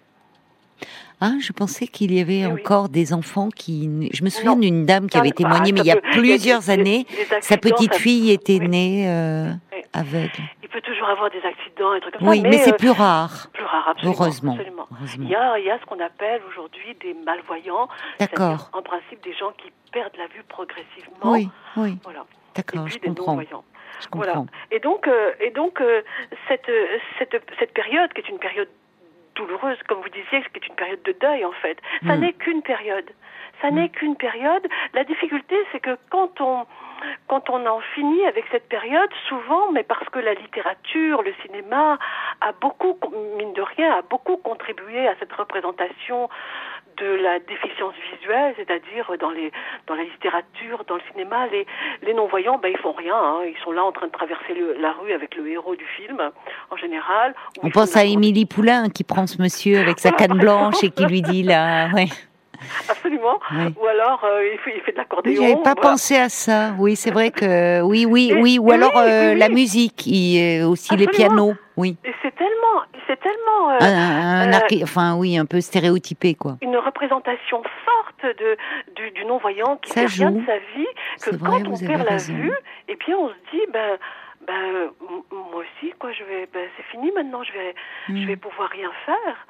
ah, 1.23 1.33
je 1.39 1.53
pensais 1.53 1.85
qu'il 1.85 2.11
y 2.11 2.19
avait 2.19 2.39
eh 2.39 2.45
encore 2.47 2.89
des 2.89 3.13
enfants 3.13 3.49
qui. 3.49 4.09
Je 4.11 4.23
me 4.23 4.29
souviens 4.29 4.55
d'une 4.55 4.87
dame 4.87 5.07
qui 5.07 5.19
avait 5.19 5.29
témoigné, 5.29 5.71
mais 5.71 5.81
il 5.81 5.85
y 5.85 5.91
a 5.91 6.01
plusieurs 6.01 6.71
années, 6.71 7.05
sa 7.41 7.57
petite 7.57 7.93
fille 7.93 8.31
était 8.31 8.57
née 8.57 9.07
euh, 9.07 9.51
aveugle. 9.93 10.41
Il 10.63 10.69
peut 10.69 10.81
toujours 10.81 11.09
avoir 11.09 11.29
des 11.29 11.41
accidents 11.45 11.93
et 11.93 12.01
trucs 12.01 12.15
comme 12.15 12.25
ça. 12.25 12.31
Oui, 12.31 12.41
mais, 12.41 12.57
c'est 12.57 12.73
euh, 12.73 12.77
plus 12.77 12.89
rare. 12.89 13.49
Plus 13.53 13.63
rare, 13.63 13.89
absolument. 13.89 14.15
Heureusement. 14.19 14.57
Il, 15.19 15.29
y 15.29 15.35
a, 15.35 15.59
il 15.59 15.65
y 15.65 15.69
a 15.69 15.77
ce 15.79 15.85
qu'on 15.85 15.99
appelle 15.99 16.41
aujourd'hui 16.49 16.95
des 17.01 17.13
malvoyants. 17.25 17.87
D'accord. 18.19 18.71
En 18.73 18.81
principe, 18.81 19.23
des 19.23 19.33
gens 19.33 19.51
qui 19.57 19.71
perdent 19.91 20.17
la 20.17 20.27
vue 20.27 20.43
progressivement. 20.47 21.19
Oui, 21.25 21.49
oui. 21.77 21.97
Voilà. 22.03 22.25
D'accord, 22.55 22.87
je 22.87 22.97
comprends. 22.97 23.39
Voilà. 24.13 24.43
Et 24.71 24.79
donc, 24.79 25.07
et 25.39 25.51
donc 25.51 25.79
cette, 26.47 26.71
cette, 27.19 27.39
cette 27.59 27.73
période, 27.73 28.11
qui 28.13 28.21
est 28.21 28.29
une 28.29 28.39
période 28.39 28.69
douloureuse, 29.35 29.77
comme 29.87 30.01
vous 30.01 30.09
disiez, 30.09 30.41
qui 30.41 30.59
est 30.59 30.67
une 30.67 30.75
période 30.75 31.01
de 31.03 31.13
deuil 31.13 31.45
en 31.45 31.51
fait, 31.53 31.77
ça 32.05 32.15
hmm. 32.15 32.19
n'est 32.19 32.33
qu'une 32.33 32.61
période. 32.61 33.09
Ça 33.61 33.69
n'est 33.69 33.89
qu'une 33.89 34.15
période. 34.15 34.67
La 34.93 35.03
difficulté, 35.03 35.55
c'est 35.71 35.79
que 35.79 35.95
quand 36.09 36.41
on 36.41 36.65
quand 37.27 37.49
on 37.49 37.65
en 37.65 37.79
finit 37.95 38.25
avec 38.25 38.45
cette 38.51 38.67
période, 38.67 39.09
souvent, 39.27 39.71
mais 39.71 39.83
parce 39.83 40.07
que 40.09 40.19
la 40.19 40.33
littérature, 40.33 41.21
le 41.23 41.33
cinéma 41.43 41.97
a 42.41 42.51
beaucoup, 42.51 42.97
mine 43.37 43.53
de 43.53 43.61
rien, 43.61 43.93
a 43.93 44.01
beaucoup 44.03 44.37
contribué 44.37 45.07
à 45.07 45.15
cette 45.19 45.33
représentation 45.33 46.29
de 46.97 47.21
la 47.21 47.39
déficience 47.39 47.93
visuelle, 48.13 48.53
c'est-à-dire 48.57 49.11
dans 49.19 49.31
les 49.31 49.51
dans 49.87 49.95
la 49.95 50.03
littérature, 50.03 50.83
dans 50.87 50.95
le 50.95 51.01
cinéma, 51.11 51.47
les 51.47 51.65
les 52.03 52.13
non-voyants, 52.13 52.57
ben 52.57 52.69
ils 52.69 52.77
font 52.77 52.93
rien, 52.93 53.15
hein. 53.15 53.41
ils 53.45 53.57
sont 53.63 53.71
là 53.71 53.83
en 53.83 53.91
train 53.91 54.07
de 54.07 54.11
traverser 54.11 54.53
la 54.79 54.91
rue 54.93 55.11
avec 55.11 55.35
le 55.35 55.47
héros 55.47 55.75
du 55.75 55.85
film, 55.85 56.19
en 56.69 56.75
général. 56.75 57.33
On 57.63 57.69
pense 57.69 57.95
à 57.95 58.03
Émilie 58.03 58.45
Poulain 58.45 58.89
qui 58.89 59.03
prend 59.03 59.27
ce 59.27 59.41
monsieur 59.41 59.79
avec 59.79 59.99
sa 59.99 60.11
canne 60.11 60.37
blanche 60.37 60.83
et 60.83 60.89
qui 60.89 61.05
lui 61.05 61.21
dit 61.21 61.43
là, 61.43 61.89
ouais. 61.93 62.07
Absolument. 62.89 63.39
Ou 63.51 63.85
alors 63.87 64.23
euh, 64.23 64.47
il, 64.53 64.59
fait, 64.59 64.73
il, 64.75 64.81
fait, 64.81 64.91
de 64.91 64.97
l'accordéon. 64.97 65.41
J'avais 65.41 65.63
pas 65.63 65.75
pensé 65.75 66.15
à 66.15 66.29
ça. 66.29 66.73
Oui, 66.77 66.95
c'est 66.95 67.11
vrai 67.11 67.31
que 67.31 67.81
oui, 67.81 68.05
oui, 68.05 68.33
oui. 68.37 68.59
Ou 68.59 68.71
alors 68.71 68.97
euh, 68.97 69.33
la 69.33 69.49
musique, 69.49 70.05
il, 70.05 70.63
aussi 70.63 70.95
les 70.95 71.07
pianos. 71.07 71.55
Oui. 71.77 71.97
Et 72.03 72.13
tellement, 73.21 73.79
c'est 73.79 73.85
tellement. 73.87 74.51
Euh, 74.51 74.79
un, 74.79 74.83
enfin 74.83 75.15
oui, 75.15 75.37
un 75.37 75.45
peu 75.45 75.61
stéréotypé 75.61 76.35
quoi. 76.35 76.57
Une 76.61 76.77
représentation 76.77 77.63
forte 77.85 78.37
de 78.37 78.57
du, 78.95 79.11
du 79.11 79.25
non 79.25 79.37
voyant 79.37 79.77
qui 79.77 79.93
perd 79.93 80.11
rien 80.11 80.31
de 80.31 80.45
sa 80.45 80.57
vie 80.57 80.87
que 81.23 81.35
quand 81.35 81.67
on 81.67 81.77
perd 81.77 82.05
la 82.05 82.17
vue, 82.17 82.53
et 82.87 82.93
eh 82.93 82.95
bien 82.95 83.17
on 83.17 83.29
se 83.29 83.33
dit 83.51 83.65
ben 83.71 83.97
ben 84.47 84.91
moi 85.31 85.63
aussi 85.63 85.93
quoi 85.99 86.11
je 86.11 86.23
vais 86.23 86.49
ben 86.51 86.67
c'est 86.77 86.83
fini 86.91 87.11
maintenant 87.11 87.43
je 87.43 87.53
vais 87.53 87.75
je 88.07 88.13
hmm. 88.13 88.25
vais 88.27 88.35
pouvoir 88.35 88.69
rien 88.69 88.91
faire 89.05 89.47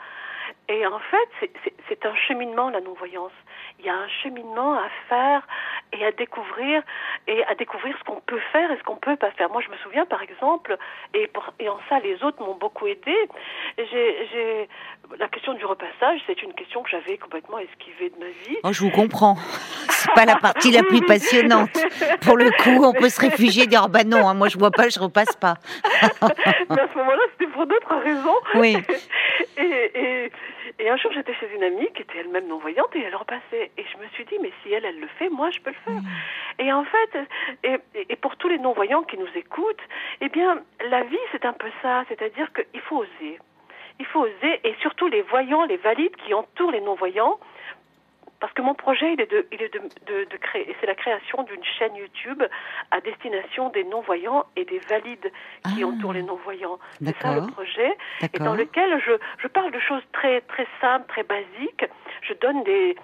et 0.67 0.85
en 0.85 0.99
fait, 0.99 1.49
c'est 1.89 2.05
un 2.05 2.15
cheminement, 2.15 2.69
la 2.69 2.81
non-voyance. 2.81 3.31
Il 3.81 3.87
y 3.87 3.89
a 3.89 3.95
un 3.95 4.07
cheminement 4.21 4.75
à 4.75 4.87
faire 5.09 5.41
et 5.91 6.05
à 6.05 6.11
découvrir, 6.11 6.83
et 7.27 7.43
à 7.45 7.55
découvrir 7.55 7.95
ce 7.97 8.03
qu'on 8.03 8.21
peut 8.21 8.39
faire 8.51 8.71
et 8.71 8.77
ce 8.77 8.83
qu'on 8.83 8.95
peut 8.95 9.15
pas 9.15 9.31
faire. 9.31 9.49
Moi, 9.49 9.61
je 9.65 9.71
me 9.71 9.77
souviens, 9.77 10.05
par 10.05 10.21
exemple, 10.21 10.77
et, 11.13 11.29
et 11.59 11.69
en 11.69 11.79
ça, 11.89 11.99
les 11.99 12.23
autres 12.23 12.41
m'ont 12.43 12.55
beaucoup 12.55 12.85
aidé. 12.87 13.15
J'ai 13.77 14.69
la 15.19 15.27
question 15.27 15.53
du 15.53 15.65
repassage, 15.65 16.19
c'est 16.27 16.41
une 16.43 16.53
question 16.53 16.83
que 16.83 16.89
j'avais 16.89 17.17
complètement 17.17 17.57
esquivée 17.57 18.09
de 18.09 18.19
ma 18.19 18.29
vie. 18.29 18.57
Oh, 18.63 18.71
je 18.71 18.81
vous 18.81 18.91
comprends. 18.91 19.35
C'est 19.89 20.13
pas 20.13 20.25
la 20.25 20.35
partie 20.37 20.71
la 20.71 20.83
plus 20.83 21.01
passionnante. 21.01 21.69
Pour 22.21 22.35
le 22.37 22.49
coup, 22.63 22.83
on 22.83 22.93
peut 22.93 23.09
se 23.09 23.21
réfugier 23.21 23.63
et 23.63 23.67
dire, 23.67 23.83
oh, 23.85 23.89
bah 23.89 24.03
non, 24.03 24.27
hein, 24.27 24.33
moi 24.33 24.47
je 24.47 24.57
vois 24.57 24.71
pas, 24.71 24.89
je 24.89 24.99
repasse 24.99 25.35
pas. 25.35 25.55
Mais 26.69 26.79
à 26.79 26.87
ce 26.91 26.97
moment-là, 26.97 27.21
c'était 27.31 27.51
pour 27.51 27.67
d'autres 27.67 27.95
raisons. 27.97 28.37
Oui. 28.55 28.77
Et, 29.57 29.91
et, 29.93 30.31
et 30.81 30.89
un 30.89 30.97
jour, 30.97 31.11
j'étais 31.13 31.35
chez 31.35 31.47
une 31.53 31.63
amie 31.63 31.87
qui 31.93 32.01
était 32.01 32.17
elle-même 32.17 32.47
non-voyante 32.47 32.95
et 32.95 33.01
elle 33.01 33.15
repassait. 33.15 33.69
Et 33.77 33.85
je 33.85 33.97
me 33.97 34.07
suis 34.09 34.25
dit, 34.25 34.37
mais 34.41 34.51
si 34.61 34.73
elle, 34.73 34.83
elle 34.83 34.99
le 34.99 35.07
fait, 35.19 35.29
moi, 35.29 35.51
je 35.51 35.59
peux 35.59 35.69
le 35.69 35.75
faire. 35.85 36.01
Et 36.57 36.73
en 36.73 36.83
fait, 36.83 37.19
et, 37.63 37.77
et 38.09 38.15
pour 38.15 38.35
tous 38.37 38.47
les 38.47 38.57
non-voyants 38.57 39.03
qui 39.03 39.17
nous 39.19 39.29
écoutent, 39.35 39.87
eh 40.21 40.29
bien, 40.29 40.59
la 40.89 41.03
vie, 41.03 41.19
c'est 41.31 41.45
un 41.45 41.53
peu 41.53 41.69
ça. 41.83 42.03
C'est-à-dire 42.09 42.51
qu'il 42.53 42.81
faut 42.81 42.97
oser. 42.97 43.37
Il 43.99 44.05
faut 44.07 44.21
oser, 44.21 44.59
et 44.63 44.73
surtout 44.81 45.07
les 45.07 45.21
voyants, 45.21 45.65
les 45.65 45.77
valides 45.77 46.15
qui 46.15 46.33
entourent 46.33 46.71
les 46.71 46.81
non-voyants, 46.81 47.39
parce 48.41 48.51
que 48.53 48.61
mon 48.61 48.73
projet, 48.73 49.13
il 49.13 49.21
est 49.21 49.31
de, 49.31 49.47
il 49.53 49.61
est 49.61 49.73
de, 49.73 49.79
de, 49.79 50.25
de 50.25 50.37
créer, 50.37 50.75
c'est 50.81 50.87
la 50.87 50.95
création 50.95 51.43
d'une 51.43 51.63
chaîne 51.63 51.95
YouTube 51.95 52.43
à 52.89 52.99
destination 52.99 53.69
des 53.69 53.85
non-voyants 53.85 54.45
et 54.55 54.65
des 54.65 54.79
valides 54.79 55.31
qui 55.67 55.83
ah. 55.83 55.87
entourent 55.87 56.13
les 56.13 56.23
non-voyants. 56.23 56.79
C'est 57.05 57.15
ça 57.21 57.35
le 57.35 57.47
projet, 57.47 57.95
et 58.33 58.39
dans 58.39 58.55
lequel 58.55 58.99
je, 59.05 59.11
je 59.37 59.47
parle 59.47 59.71
de 59.71 59.79
choses 59.79 60.03
très, 60.11 60.41
très 60.41 60.67
simples, 60.81 61.05
très 61.07 61.23
basiques. 61.23 61.85
Je 62.23 62.33
donne 62.33 62.63
des, 62.63 62.95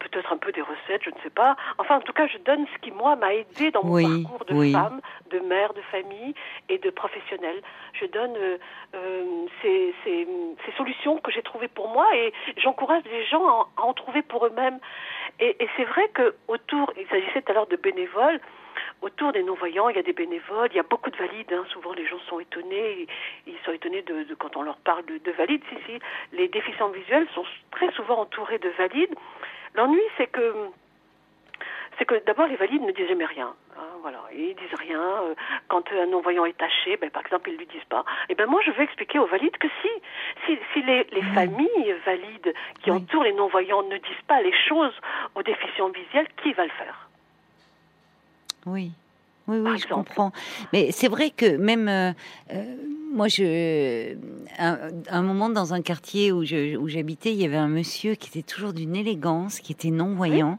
peut-être 0.00 0.32
un 0.32 0.36
peu 0.36 0.50
des 0.50 0.62
recettes, 0.62 1.02
je 1.04 1.10
ne 1.10 1.20
sais 1.22 1.30
pas. 1.30 1.56
Enfin, 1.78 1.96
en 1.96 2.00
tout 2.00 2.12
cas, 2.12 2.26
je 2.26 2.38
donne 2.38 2.66
ce 2.74 2.78
qui, 2.80 2.90
moi, 2.90 3.16
m'a 3.16 3.34
aidé 3.34 3.70
dans 3.70 3.84
mon 3.84 4.02
parcours 4.02 4.44
de 4.46 4.72
femme, 4.72 5.00
de 5.30 5.38
mère, 5.40 5.72
de 5.74 5.82
famille 5.92 6.34
et 6.68 6.78
de 6.78 6.90
professionnelle. 6.90 7.62
Je 7.92 8.06
donne 8.06 8.36
euh, 8.36 8.58
euh, 8.94 9.24
ces, 9.62 9.94
ces, 10.04 10.26
ces, 10.66 10.72
solutions 10.76 11.18
que 11.18 11.30
j'ai 11.30 11.42
trouvées 11.42 11.68
pour 11.68 11.88
moi 11.88 12.06
et 12.16 12.32
j'encourage 12.56 13.02
les 13.04 13.24
gens 13.26 13.46
à, 13.46 13.68
en 13.82 13.92
trouver 13.92 14.22
pour 14.22 14.46
eux-mêmes. 14.46 14.78
Et, 15.38 15.56
et 15.62 15.68
c'est 15.76 15.84
vrai 15.84 16.08
que 16.08 16.34
autour, 16.48 16.92
il 16.98 17.06
s'agissait 17.08 17.42
tout 17.42 17.52
à 17.52 17.54
l'heure 17.54 17.66
de 17.68 17.76
bénévoles, 17.76 18.40
autour 19.02 19.32
des 19.32 19.42
non-voyants, 19.42 19.88
il 19.88 19.96
y 19.96 19.98
a 19.98 20.02
des 20.02 20.12
bénévoles, 20.12 20.68
il 20.72 20.76
y 20.76 20.80
a 20.80 20.84
beaucoup 20.84 21.10
de 21.10 21.16
valides. 21.16 21.52
Hein. 21.52 21.64
Souvent, 21.72 21.92
les 21.92 22.06
gens 22.06 22.18
sont 22.28 22.40
étonnés. 22.40 23.06
Ils 23.46 23.58
sont 23.64 23.72
étonnés 23.72 24.02
de, 24.02 24.24
de 24.24 24.34
quand 24.34 24.56
on 24.56 24.62
leur 24.62 24.76
parle 24.78 25.04
de, 25.06 25.18
de, 25.18 25.30
valides. 25.32 25.62
Si, 25.68 25.76
si. 25.86 25.98
Les 26.32 26.48
déficients 26.48 26.88
visuels 26.88 27.26
sont 27.34 27.44
très 27.70 27.90
souvent 27.92 28.20
entourés 28.20 28.58
de 28.58 28.68
valides. 28.70 29.14
L'ennui, 29.74 30.02
c'est 30.16 30.26
que 30.26 30.70
c'est 31.98 32.06
que 32.06 32.24
d'abord 32.24 32.46
les 32.46 32.56
valides 32.56 32.82
ne 32.82 32.92
disent 32.92 33.08
jamais 33.08 33.26
rien. 33.26 33.54
Hein, 33.78 33.98
voilà, 34.00 34.22
ils 34.32 34.54
disent 34.54 34.78
rien. 34.78 35.02
Euh, 35.02 35.34
quand 35.68 35.82
un 35.92 36.06
non-voyant 36.06 36.46
est 36.46 36.56
taché, 36.56 36.96
ben, 36.96 37.10
par 37.10 37.22
exemple, 37.22 37.50
ils 37.50 37.58
lui 37.58 37.66
disent 37.66 37.84
pas. 37.90 38.04
Et 38.28 38.32
eh 38.32 38.34
ben 38.34 38.46
moi, 38.46 38.62
je 38.64 38.70
veux 38.70 38.82
expliquer 38.82 39.18
aux 39.18 39.26
valides 39.26 39.56
que 39.58 39.68
si, 39.82 39.88
si, 40.46 40.58
si 40.72 40.82
les, 40.82 41.06
les 41.12 41.22
familles 41.34 41.94
valides 42.06 42.54
qui 42.82 42.90
entourent 42.90 43.24
les 43.24 43.34
non-voyants 43.34 43.82
ne 43.82 43.98
disent 43.98 44.26
pas 44.26 44.40
les 44.40 44.54
choses 44.66 44.94
aux 45.34 45.42
déficients 45.42 45.90
visuels, 45.90 46.28
qui 46.42 46.54
va 46.54 46.64
le 46.64 46.70
faire? 46.70 47.08
Oui. 48.64 48.92
Oui, 49.50 49.58
oui, 49.58 49.78
je 49.78 49.92
comprends. 49.92 50.30
Mais 50.72 50.92
c'est 50.92 51.08
vrai 51.08 51.30
que 51.30 51.56
même 51.56 51.88
euh, 51.88 52.12
euh, 52.52 52.76
moi, 53.12 53.26
je, 53.28 54.14
un, 54.58 54.78
un, 55.10 55.22
moment 55.22 55.48
dans 55.48 55.74
un 55.74 55.82
quartier 55.82 56.30
où, 56.30 56.42
où 56.42 56.88
j'habitais, 56.88 57.32
il 57.32 57.40
y 57.40 57.44
avait 57.44 57.56
un 57.56 57.68
monsieur 57.68 58.14
qui 58.14 58.28
était 58.28 58.42
toujours 58.42 58.72
d'une 58.72 58.94
élégance, 58.94 59.58
qui 59.58 59.72
était 59.72 59.90
non-voyant. 59.90 60.58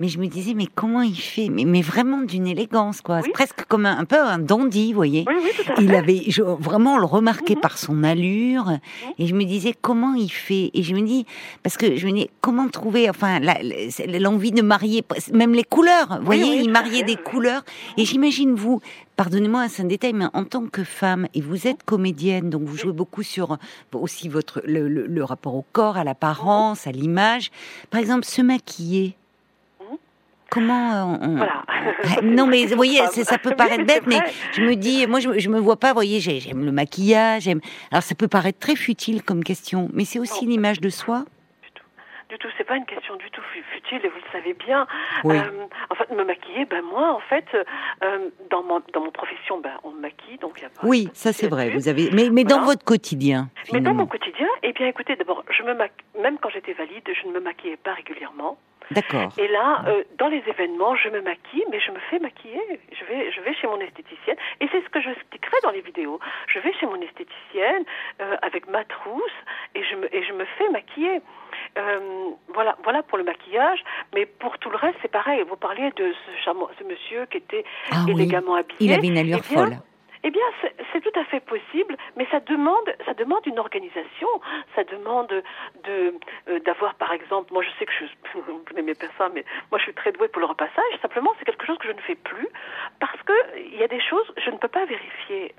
Mais 0.00 0.08
je 0.08 0.18
me 0.18 0.26
disais, 0.26 0.54
mais 0.54 0.66
comment 0.66 1.02
il 1.02 1.16
fait? 1.16 1.48
Mais, 1.48 1.64
mais, 1.64 1.80
vraiment 1.80 2.22
d'une 2.22 2.46
élégance, 2.46 3.00
quoi. 3.00 3.20
Presque 3.32 3.64
comme 3.66 3.86
un, 3.86 3.98
un, 3.98 4.04
peu 4.04 4.18
un 4.18 4.38
dandy, 4.38 4.92
vous 4.92 4.96
voyez. 4.96 5.24
il 5.80 5.94
avait, 5.94 6.24
je, 6.28 6.42
vraiment, 6.42 6.94
on 6.94 6.98
le 6.98 7.04
remarquait 7.04 7.54
mhm. 7.54 7.60
par 7.60 7.78
son 7.78 8.02
allure. 8.02 8.66
Mhm. 8.66 8.78
Et 9.18 9.26
je 9.26 9.34
me 9.34 9.44
disais, 9.44 9.74
comment 9.80 10.14
il 10.14 10.30
fait? 10.30 10.70
Et 10.74 10.82
je 10.82 10.94
me 10.94 11.02
dis, 11.02 11.24
parce 11.62 11.76
que 11.76 11.96
je 11.96 12.06
me 12.06 12.12
dis, 12.12 12.28
comment 12.40 12.68
trouver, 12.68 13.08
enfin, 13.10 13.38
l'envie 14.18 14.52
de 14.52 14.62
marier, 14.62 15.04
même 15.32 15.54
les 15.54 15.64
couleurs. 15.64 16.18
Vous 16.18 16.26
voyez, 16.26 16.56
il 16.56 16.70
mariait 16.70 17.04
des 17.04 17.16
couleurs. 17.16 17.64
Et 17.96 18.04
j'imagine, 18.04 18.31
vous, 18.54 18.80
Pardonnez-moi, 19.16 19.68
c'est 19.68 19.82
un 19.82 19.86
détail, 19.86 20.14
mais 20.14 20.24
en 20.32 20.44
tant 20.44 20.66
que 20.66 20.82
femme, 20.82 21.28
et 21.34 21.40
vous 21.40 21.68
êtes 21.68 21.82
comédienne, 21.84 22.50
donc 22.50 22.62
vous 22.62 22.76
jouez 22.76 22.92
beaucoup 22.92 23.22
sur 23.22 23.58
aussi 23.92 24.28
votre 24.28 24.62
le, 24.64 25.22
rapport 25.22 25.54
au 25.54 25.64
corps, 25.72 25.96
à 25.96 26.04
l'apparence, 26.04 26.86
à 26.86 26.92
l'image. 26.92 27.50
Par 27.90 28.00
exemple, 28.00 28.24
se 28.24 28.42
maquiller. 28.42 29.14
Comment 30.50 30.92
euh, 30.92 31.18
on... 31.20 31.36
Voilà. 31.36 31.62
non 32.22 32.46
mais 32.46 32.66
vous 32.66 32.76
voyez, 32.76 33.00
ça 33.06 33.38
peut 33.38 33.54
paraître 33.56 33.86
bête, 33.86 34.06
mais 34.06 34.20
je 34.52 34.62
me 34.62 34.74
dis, 34.74 35.06
moi 35.06 35.20
je, 35.20 35.38
je 35.38 35.48
me 35.48 35.58
vois 35.58 35.76
pas, 35.76 35.88
vous 35.88 35.94
voyez, 35.94 36.20
j'aime 36.20 36.64
le 36.64 36.72
maquillage, 36.72 37.44
j'aime. 37.44 37.60
Alors 37.90 38.02
ça 38.02 38.14
peut 38.14 38.28
paraître 38.28 38.58
très 38.58 38.76
futile 38.76 39.22
comme 39.22 39.44
question, 39.44 39.88
mais 39.94 40.04
c'est 40.04 40.18
aussi 40.18 40.46
l'image 40.46 40.80
de 40.80 40.90
soi 40.90 41.24
du 42.32 42.38
tout. 42.38 42.48
C'est 42.56 42.64
pas 42.64 42.76
une 42.76 42.86
question 42.86 43.16
du 43.16 43.30
tout 43.30 43.42
futile 43.72 44.00
et 44.04 44.08
vous 44.08 44.16
le 44.16 44.32
savez 44.32 44.54
bien. 44.54 44.86
Euh, 45.24 45.66
en 45.90 45.94
fait, 45.94 46.10
me 46.10 46.24
maquiller, 46.24 46.64
ben 46.64 46.82
moi, 46.82 47.14
en 47.14 47.20
fait, 47.20 47.44
euh, 47.54 48.30
dans 48.50 48.62
mon 48.62 48.80
dans 48.92 49.02
mon 49.04 49.10
profession, 49.10 49.60
ben 49.60 49.72
on 49.84 49.90
me 49.90 50.00
maquille, 50.00 50.38
donc 50.38 50.54
il 50.56 50.62
y 50.62 50.66
a 50.66 50.70
pas. 50.70 50.86
Oui, 50.86 51.08
ça 51.12 51.32
c'est 51.32 51.48
vrai. 51.48 51.70
Vous 51.70 51.88
avez, 51.88 52.10
mais 52.12 52.30
mais 52.30 52.44
dans 52.44 52.62
votre 52.62 52.84
quotidien. 52.84 53.50
Mais 53.72 53.80
dans 53.80 53.94
mon 53.94 54.06
quotidien, 54.06 54.48
eh 54.62 54.72
bien, 54.72 54.86
écoutez, 54.88 55.16
d'abord, 55.16 55.44
je 55.50 55.62
me 55.62 55.74
même 56.20 56.38
quand 56.40 56.50
j'étais 56.50 56.72
valide, 56.72 57.04
je 57.06 57.28
ne 57.28 57.32
me 57.32 57.40
maquillais 57.40 57.76
pas 57.76 57.94
régulièrement. 57.94 58.58
D'accord. 58.90 59.32
Et 59.38 59.48
là, 59.48 59.84
euh, 59.86 60.04
dans 60.18 60.28
les 60.28 60.42
événements, 60.46 60.94
je 60.96 61.08
me 61.08 61.20
maquille, 61.20 61.64
mais 61.70 61.80
je 61.80 61.90
me 61.90 61.98
fais 62.10 62.18
maquiller. 62.18 62.60
Je 62.92 63.04
vais, 63.04 63.30
je 63.30 63.40
vais 63.40 63.54
chez 63.54 63.66
mon 63.66 63.78
esthéticienne, 63.80 64.36
et 64.60 64.68
c'est 64.70 64.82
ce 64.82 64.88
que 64.90 65.00
je 65.00 65.10
expliquerai 65.10 65.56
dans 65.62 65.70
les 65.70 65.80
vidéos. 65.80 66.20
Je 66.48 66.58
vais 66.58 66.72
chez 66.74 66.86
mon 66.86 67.00
esthéticienne 67.00 67.84
euh, 68.20 68.36
avec 68.42 68.68
ma 68.68 68.84
trousse, 68.84 69.38
et 69.74 69.82
je 69.84 69.96
me, 69.96 70.14
et 70.14 70.22
je 70.24 70.32
me 70.32 70.44
fais 70.58 70.68
maquiller. 70.70 71.20
Euh, 71.78 72.30
voilà, 72.48 72.76
voilà 72.82 73.02
pour 73.02 73.18
le 73.18 73.24
maquillage, 73.24 73.82
mais 74.14 74.26
pour 74.26 74.58
tout 74.58 74.70
le 74.70 74.76
reste, 74.76 74.96
c'est 75.02 75.10
pareil. 75.10 75.42
Vous 75.48 75.56
parliez 75.56 75.90
de 75.96 76.12
ce, 76.12 76.52
ce 76.78 76.84
monsieur 76.84 77.26
qui 77.26 77.38
était 77.38 77.64
ah 77.90 78.04
élégamment 78.08 78.54
habillé. 78.54 78.76
Il 78.80 78.92
avait 78.92 79.08
une 79.08 79.18
allure 79.18 79.40
eh 79.50 79.54
folle. 79.54 79.76
Eh 80.24 80.30
bien, 80.30 80.42
c'est 80.92 81.00
tout 81.00 81.18
à 81.18 81.24
fait 81.24 81.40
possible, 81.40 81.96
mais 82.16 82.26
ça 82.30 82.40
demande, 82.40 82.88
ça 83.04 83.14
demande 83.14 83.44
une 83.46 83.58
organisation. 83.58 84.28
Ça 84.76 84.84
demande 84.84 85.42
de 85.84 86.14
euh, 86.48 86.60
d'avoir, 86.60 86.94
par 86.94 87.12
exemple, 87.12 87.52
moi 87.52 87.62
je 87.62 87.70
sais 87.78 87.86
que 87.86 87.92
je, 87.92 88.04
vous 88.46 88.62
n'aimez 88.74 88.94
pas 88.94 89.06
ça, 89.18 89.28
mais 89.34 89.44
moi 89.70 89.78
je 89.78 89.84
suis 89.84 89.94
très 89.94 90.12
douée 90.12 90.28
pour 90.28 90.40
le 90.40 90.46
repassage. 90.46 90.92
Simplement, 91.00 91.32
c'est 91.38 91.44
quelque 91.44 91.66
chose 91.66 91.78
que 91.78 91.88
je 91.88 91.92
ne 91.92 92.00
fais 92.00 92.14
plus 92.14 92.48
parce 93.00 93.20
que 93.22 93.32
il 93.56 93.76
y 93.76 93.82
a 93.82 93.88
des 93.88 94.00
choses, 94.00 94.32
je 94.36 94.50
ne 94.50 94.58
peux 94.58 94.68
pas 94.68 94.84
vérifier 94.84 95.54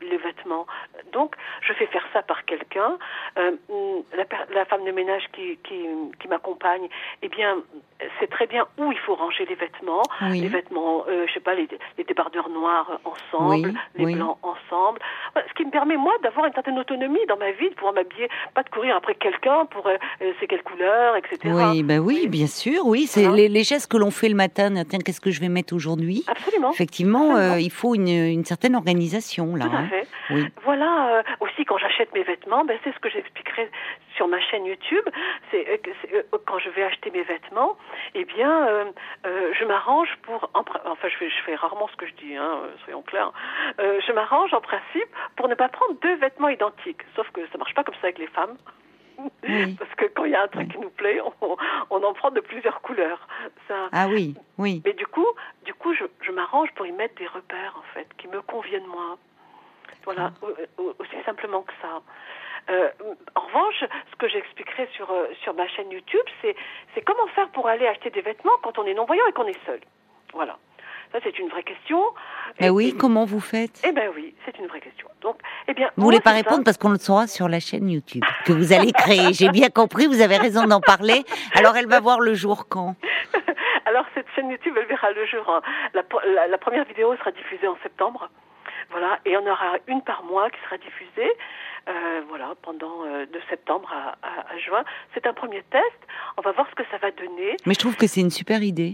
les 0.00 0.16
vêtements. 0.16 0.66
Donc, 1.12 1.36
je 1.62 1.72
fais 1.74 1.86
faire 1.86 2.04
ça 2.12 2.22
par 2.22 2.44
quelqu'un. 2.44 2.98
Euh, 3.38 3.52
la, 4.16 4.24
la, 4.54 4.64
femme 4.64 4.84
de 4.84 4.90
ménage 4.90 5.24
qui, 5.32 5.56
qui, 5.64 5.86
qui 6.20 6.28
m'accompagne, 6.28 6.88
eh 7.22 7.28
bien, 7.28 7.58
c'est 8.18 8.28
très 8.28 8.46
bien 8.46 8.66
où 8.78 8.92
il 8.92 8.98
faut 8.98 9.14
ranger 9.14 9.44
les 9.46 9.54
vêtements. 9.54 10.02
Les 10.20 10.48
vêtements, 10.48 11.04
euh, 11.08 11.26
je 11.26 11.34
sais 11.34 11.40
pas, 11.40 11.54
les, 11.54 11.68
les 11.98 12.04
débardeurs 12.04 12.48
noirs 12.48 13.00
ensemble, 13.04 13.72
les 14.06 14.14
blancs 14.14 14.38
ensemble. 14.42 15.00
Ce 15.36 15.54
qui 15.54 15.64
me 15.64 15.70
permet, 15.70 15.96
moi, 15.96 16.12
d'avoir 16.22 16.46
une 16.46 16.52
certaine 16.52 16.78
autonomie 16.78 17.24
dans 17.28 17.36
ma 17.36 17.52
vie, 17.52 17.70
de 17.70 17.74
pouvoir 17.74 17.94
m'habiller, 17.94 18.28
pas 18.54 18.62
de 18.62 18.68
courir 18.68 18.96
après 18.96 19.14
quelqu'un 19.14 19.66
pour 19.66 19.86
euh, 19.86 19.96
euh, 20.22 20.32
c'est 20.40 20.46
quelle 20.46 20.62
couleur, 20.62 21.16
etc. 21.16 21.38
Oui, 21.44 21.82
ben 21.82 21.98
oui, 22.00 22.28
bien 22.28 22.46
sûr, 22.46 22.86
oui. 22.86 23.06
C'est 23.06 23.28
les, 23.28 23.48
les, 23.48 23.64
gestes 23.64 23.90
que 23.90 23.96
l'on 23.96 24.10
fait 24.10 24.28
le 24.28 24.34
matin. 24.34 24.72
Tiens, 24.88 24.98
qu'est-ce 25.04 25.20
que 25.20 25.30
je 25.30 25.40
vais 25.40 25.48
mettre 25.48 25.74
aujourd'hui? 25.74 26.24
Absolument. 26.26 26.72
Effectivement, 26.72 27.36
euh, 27.36 27.60
il 27.60 27.70
faut 27.70 27.94
une, 27.94 28.08
une, 28.08 28.44
certaine 28.44 28.74
organisation, 28.74 29.54
là. 29.56 29.66
Tout 29.66 29.76
à 29.76 29.78
hein. 29.78 29.88
fait. 29.88 30.06
Oui. 30.30 30.44
Voilà, 30.64 31.22
aussi 31.40 31.64
quand 31.64 31.78
j'achète 31.78 32.12
mes 32.14 32.22
vêtements, 32.22 32.64
ben, 32.64 32.78
c'est 32.84 32.94
ce 32.94 32.98
que 33.00 33.10
j'expliquerai 33.10 33.68
sur 34.20 34.28
ma 34.28 34.38
chaîne 34.38 34.66
YouTube. 34.66 35.08
C'est 35.50 35.80
quand 36.44 36.58
je 36.58 36.68
vais 36.68 36.82
acheter 36.82 37.10
mes 37.10 37.22
vêtements, 37.22 37.78
eh 38.14 38.26
bien, 38.26 38.68
euh, 38.68 38.84
euh, 39.24 39.54
je 39.58 39.64
m'arrange 39.64 40.10
pour, 40.20 40.50
enfin, 40.52 41.08
je 41.08 41.16
fais, 41.16 41.30
je 41.30 41.42
fais 41.46 41.54
rarement 41.54 41.88
ce 41.88 41.96
que 41.96 42.06
je 42.06 42.12
dis, 42.16 42.36
hein, 42.36 42.60
soyons 42.84 43.00
clairs. 43.00 43.32
Euh, 43.78 43.98
je 44.06 44.12
m'arrange 44.12 44.52
en 44.52 44.60
principe 44.60 45.08
pour 45.36 45.48
ne 45.48 45.54
pas 45.54 45.70
prendre 45.70 45.98
deux 46.02 46.16
vêtements 46.16 46.50
identiques. 46.50 47.00
Sauf 47.16 47.30
que 47.30 47.40
ça 47.50 47.56
marche 47.56 47.74
pas 47.74 47.82
comme 47.82 47.94
ça 47.94 48.08
avec 48.08 48.18
les 48.18 48.26
femmes. 48.26 48.58
Parce 49.78 49.94
que 49.96 50.04
quand 50.14 50.26
il 50.26 50.32
y 50.32 50.34
a 50.34 50.42
un 50.42 50.48
truc 50.48 50.70
qui 50.70 50.78
nous 50.78 50.90
plaît, 50.90 51.18
on, 51.40 51.56
on, 51.88 52.02
en 52.02 52.12
prend 52.12 52.30
de 52.30 52.40
plusieurs 52.40 52.82
couleurs. 52.82 53.26
Ça... 53.68 53.88
Ah 53.92 54.06
oui, 54.08 54.34
oui. 54.58 54.82
Mais 54.84 54.92
du 54.92 55.06
coup, 55.06 55.28
du 55.64 55.72
coup, 55.72 55.94
je, 55.94 56.04
je 56.20 56.30
m'arrange 56.30 56.68
pour 56.74 56.84
y 56.84 56.92
mettre 56.92 57.14
des 57.14 57.26
repères 57.26 57.74
en 57.78 57.94
fait 57.94 58.06
qui 58.18 58.28
me 58.28 58.42
conviennent 58.42 58.86
moi. 58.86 59.16
Voilà, 60.04 60.32
ah. 60.42 60.82
aussi 60.98 61.16
simplement 61.24 61.62
que 61.62 61.72
ça. 61.82 62.02
Euh, 62.70 62.88
en 63.34 63.40
revanche, 63.40 63.84
ce 64.10 64.16
que 64.16 64.28
j'expliquerai 64.28 64.88
sur, 64.94 65.10
euh, 65.10 65.26
sur 65.42 65.54
ma 65.54 65.66
chaîne 65.68 65.90
YouTube, 65.90 66.24
c'est, 66.40 66.54
c'est 66.94 67.02
comment 67.02 67.26
faire 67.28 67.48
pour 67.48 67.66
aller 67.66 67.86
acheter 67.86 68.10
des 68.10 68.20
vêtements 68.20 68.52
quand 68.62 68.78
on 68.78 68.84
est 68.84 68.94
non-voyant 68.94 69.26
et 69.28 69.32
qu'on 69.32 69.46
est 69.46 69.66
seul. 69.66 69.80
Voilà. 70.32 70.56
Ça, 71.12 71.18
c'est 71.24 71.36
une 71.40 71.48
vraie 71.48 71.64
question. 71.64 72.00
Mais 72.60 72.70
oui, 72.70 72.94
comment 72.96 73.24
vous 73.24 73.40
faites? 73.40 73.82
Eh 73.84 73.90
bien 73.90 74.08
oui, 74.14 74.32
c'est 74.44 74.56
une 74.58 74.68
vraie 74.68 74.80
question. 74.80 75.08
Donc, 75.20 75.40
eh 75.66 75.74
bien, 75.74 75.90
vous 75.96 76.04
voulez 76.04 76.20
pas 76.20 76.30
répondre 76.30 76.62
parce 76.62 76.78
qu'on 76.78 76.90
le 76.90 76.98
saura 76.98 77.26
sur 77.26 77.48
la 77.48 77.58
chaîne 77.58 77.90
YouTube 77.90 78.24
que 78.44 78.52
vous 78.52 78.72
allez 78.72 78.92
créer. 78.92 79.32
J'ai 79.32 79.48
bien 79.48 79.70
compris, 79.70 80.06
vous 80.06 80.20
avez 80.20 80.36
raison 80.36 80.66
d'en 80.66 80.80
parler. 80.80 81.24
Alors, 81.54 81.76
elle 81.76 81.88
va 81.88 81.98
voir 81.98 82.20
le 82.20 82.34
jour 82.34 82.68
quand? 82.68 82.94
Alors, 83.86 84.04
cette 84.14 84.26
chaîne 84.36 84.50
YouTube, 84.50 84.74
elle 84.78 84.86
verra 84.86 85.10
le 85.10 85.26
jour. 85.26 85.50
Hein. 85.50 85.62
La, 85.94 86.46
la 86.46 86.58
première 86.58 86.84
vidéo 86.84 87.16
sera 87.16 87.32
diffusée 87.32 87.66
en 87.66 87.76
septembre. 87.82 88.30
Voilà, 88.90 89.18
et 89.24 89.36
on 89.36 89.46
aura 89.46 89.78
une 89.86 90.02
par 90.02 90.24
mois 90.24 90.50
qui 90.50 90.58
sera 90.64 90.76
diffusée. 90.78 91.30
Euh, 91.88 92.20
voilà, 92.28 92.54
pendant 92.62 93.04
euh, 93.04 93.26
de 93.26 93.40
septembre 93.48 93.90
à, 93.92 94.16
à, 94.26 94.54
à 94.54 94.58
juin. 94.58 94.84
C'est 95.14 95.26
un 95.26 95.32
premier 95.32 95.62
test. 95.70 95.98
On 96.36 96.42
va 96.42 96.52
voir 96.52 96.68
ce 96.70 96.74
que 96.74 96.82
ça 96.90 96.98
va 96.98 97.10
donner. 97.10 97.56
Mais 97.66 97.74
je 97.74 97.78
trouve 97.78 97.96
que 97.96 98.06
c'est 98.06 98.20
une 98.20 98.30
super 98.30 98.62
idée. 98.62 98.92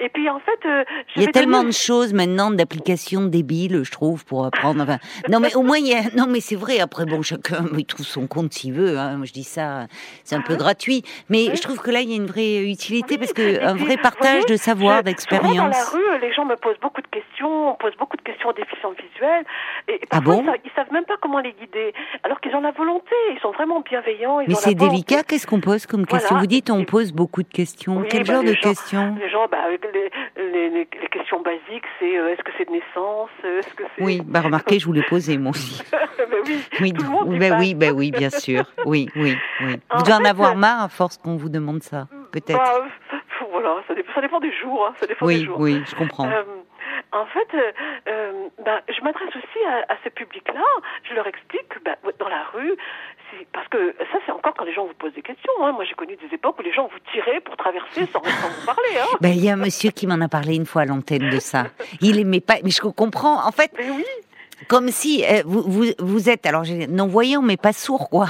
Et 0.00 0.08
puis 0.08 0.28
en 0.28 0.38
fait, 0.38 0.66
euh, 0.66 0.84
il 1.16 1.22
y 1.22 1.26
a 1.26 1.32
tellement 1.32 1.64
de 1.64 1.70
choses 1.70 2.12
maintenant, 2.12 2.50
d'applications 2.50 3.24
débiles, 3.26 3.82
je 3.84 3.90
trouve, 3.90 4.24
pour 4.24 4.44
apprendre. 4.44 4.82
Enfin, 4.82 4.98
non, 5.28 5.40
mais 5.40 5.54
au 5.54 5.62
moins, 5.62 5.78
il 5.78 5.88
y 5.88 5.94
a... 5.94 6.02
non, 6.16 6.26
mais 6.28 6.40
c'est 6.40 6.56
vrai. 6.56 6.80
Après, 6.80 7.04
bon, 7.04 7.22
chacun 7.22 7.64
il 7.76 7.84
trouve 7.84 8.06
son 8.06 8.26
compte 8.26 8.52
s'il 8.52 8.72
veut. 8.72 8.98
Hein. 8.98 9.16
Moi, 9.16 9.26
je 9.26 9.32
dis 9.32 9.44
ça, 9.44 9.86
c'est 10.24 10.34
un 10.34 10.40
peu 10.40 10.56
gratuit. 10.56 11.02
Mais 11.28 11.54
je 11.54 11.62
trouve 11.62 11.80
que 11.80 11.90
là, 11.90 12.00
il 12.00 12.10
y 12.10 12.12
a 12.12 12.16
une 12.16 12.26
vraie 12.26 12.64
utilité 12.68 13.18
parce 13.18 13.32
que 13.32 13.62
un 13.62 13.74
vrai 13.74 13.96
partage 13.96 14.46
de 14.46 14.56
savoir, 14.56 15.02
d'expérience. 15.02 15.56
Dans 15.56 15.66
la 15.66 15.84
rue, 15.84 16.20
les 16.20 16.32
gens 16.32 16.44
me 16.44 16.56
posent 16.56 16.80
beaucoup 16.80 17.02
de 17.02 17.06
questions. 17.08 17.70
On 17.70 17.74
pose 17.74 17.92
beaucoup 17.98 18.16
de 18.16 18.22
questions 18.22 18.50
aux 18.50 18.54
déficients 18.54 18.92
visuels. 18.92 19.44
Et 19.88 20.00
ah 20.10 20.20
bon 20.20 20.44
ils, 20.64 20.70
savent 20.74 20.92
même 20.92 21.04
pas 21.04 21.16
comment 21.20 21.38
les 21.38 21.52
guider 21.52 21.92
alors 22.22 22.40
qu'ils 22.40 22.54
ont 22.54 22.60
la 22.60 22.72
volonté, 22.72 23.14
ils 23.32 23.40
sont 23.40 23.52
vraiment 23.52 23.80
bienveillants. 23.80 24.38
Mais 24.46 24.54
c'est 24.54 24.74
délicat, 24.74 25.22
qu'est-ce 25.22 25.46
qu'on 25.46 25.60
pose 25.60 25.86
comme 25.86 26.06
question? 26.06 26.38
Vous 26.38 26.46
dites 26.46 26.70
on 26.70 26.84
pose 26.84 27.12
beaucoup 27.12 27.42
de 27.42 27.48
questions. 27.48 28.04
Quel 28.08 28.24
bah, 28.24 28.34
genre 28.34 28.44
de 28.44 28.54
questions? 28.54 29.16
Les 29.20 29.30
gens, 29.30 29.46
bah, 29.50 29.58
les, 29.92 30.70
les, 30.70 30.86
questions 31.10 31.40
basiques, 31.40 31.84
c'est 31.98 32.16
euh, 32.18 32.32
est-ce 32.32 32.42
que 32.42 32.52
c'est 32.56 32.66
de 32.66 32.72
naissance 32.72 33.30
est-ce 33.44 33.74
que 33.74 33.84
Oui, 33.98 34.20
bah 34.24 34.40
remarquez, 34.40 34.78
je 34.78 34.86
vous 34.86 34.92
l'ai 34.92 35.02
posé 35.02 35.38
moi 35.38 35.50
aussi. 35.50 35.82
Ben 36.18 36.38
oui, 36.46 36.58
oui, 36.80 36.92
tout 36.92 37.04
le 37.04 37.10
monde 37.10 37.38
bah, 37.38 37.56
oui, 37.58 37.74
bah, 37.74 37.92
oui, 37.94 38.10
bien 38.10 38.30
sûr. 38.30 38.64
Oui, 38.86 39.08
oui, 39.16 39.36
oui. 39.60 39.76
vous 39.94 40.02
devez 40.02 40.14
en 40.14 40.24
avoir 40.24 40.52
euh, 40.52 40.54
marre 40.54 40.84
à 40.84 40.88
force 40.88 41.18
qu'on 41.18 41.36
vous 41.36 41.50
demande 41.50 41.82
ça, 41.82 42.08
peut-être. 42.32 42.58
Bah, 42.58 42.82
voilà, 43.50 43.82
ça 43.86 43.94
dépend, 43.94 44.12
ça 44.14 44.20
dépend, 44.20 44.40
des 44.40 44.52
jours. 44.52 44.86
Hein, 44.86 44.94
ça 44.98 45.06
dépend 45.06 45.26
oui, 45.26 45.40
des 45.40 45.44
jours. 45.44 45.60
oui, 45.60 45.82
je 45.86 45.94
comprends. 45.94 46.28
Euh, 46.28 46.42
en 47.12 47.26
fait, 47.26 47.48
euh, 47.54 47.72
euh, 48.08 48.48
ben, 48.64 48.80
je 48.88 49.00
m'adresse 49.02 49.28
aussi 49.28 49.64
à, 49.66 49.92
à 49.92 49.96
ce 50.04 50.08
public-là. 50.10 50.64
Je 51.04 51.14
leur 51.14 51.26
explique 51.26 51.68
que 51.68 51.78
ben, 51.80 51.96
dans 52.18 52.28
la 52.28 52.44
rue, 52.52 52.76
parce 53.52 53.68
que 53.68 53.94
ça, 54.12 54.18
c'est 54.24 54.32
encore 54.32 54.54
quand 54.56 54.64
les 54.64 54.74
gens 54.74 54.86
vous 54.86 54.94
posent 54.94 55.14
des 55.14 55.22
questions. 55.22 55.52
Hein. 55.62 55.72
Moi, 55.72 55.84
j'ai 55.84 55.94
connu 55.94 56.16
des 56.16 56.34
époques 56.34 56.58
où 56.58 56.62
les 56.62 56.72
gens 56.72 56.88
vous 56.92 56.98
tiraient 57.12 57.40
pour 57.40 57.56
traverser 57.56 58.06
sans, 58.06 58.22
sans 58.22 58.48
vous 58.48 58.66
parler. 58.66 58.98
Hein. 59.00 59.16
Ben, 59.20 59.30
il 59.30 59.44
y 59.44 59.50
a 59.50 59.54
un 59.54 59.56
monsieur 59.56 59.90
qui 59.90 60.06
m'en 60.06 60.20
a 60.20 60.28
parlé 60.28 60.56
une 60.56 60.66
fois 60.66 60.82
à 60.82 60.84
l'antenne 60.84 61.30
de 61.30 61.38
ça. 61.38 61.66
Il 62.00 62.18
aimait 62.18 62.40
pas, 62.40 62.56
mais 62.62 62.70
je 62.70 62.80
comprends. 62.80 63.46
En 63.46 63.52
fait, 63.52 63.70
mais 63.78 63.90
oui. 63.90 64.04
Comme 64.68 64.88
si 64.88 65.22
euh, 65.24 65.42
vous, 65.44 65.62
vous, 65.66 65.84
vous 65.98 66.30
êtes, 66.30 66.46
alors 66.46 66.64
non-voyant, 66.88 67.42
mais 67.42 67.58
pas 67.58 67.74
sourd, 67.74 68.08
quoi. 68.08 68.26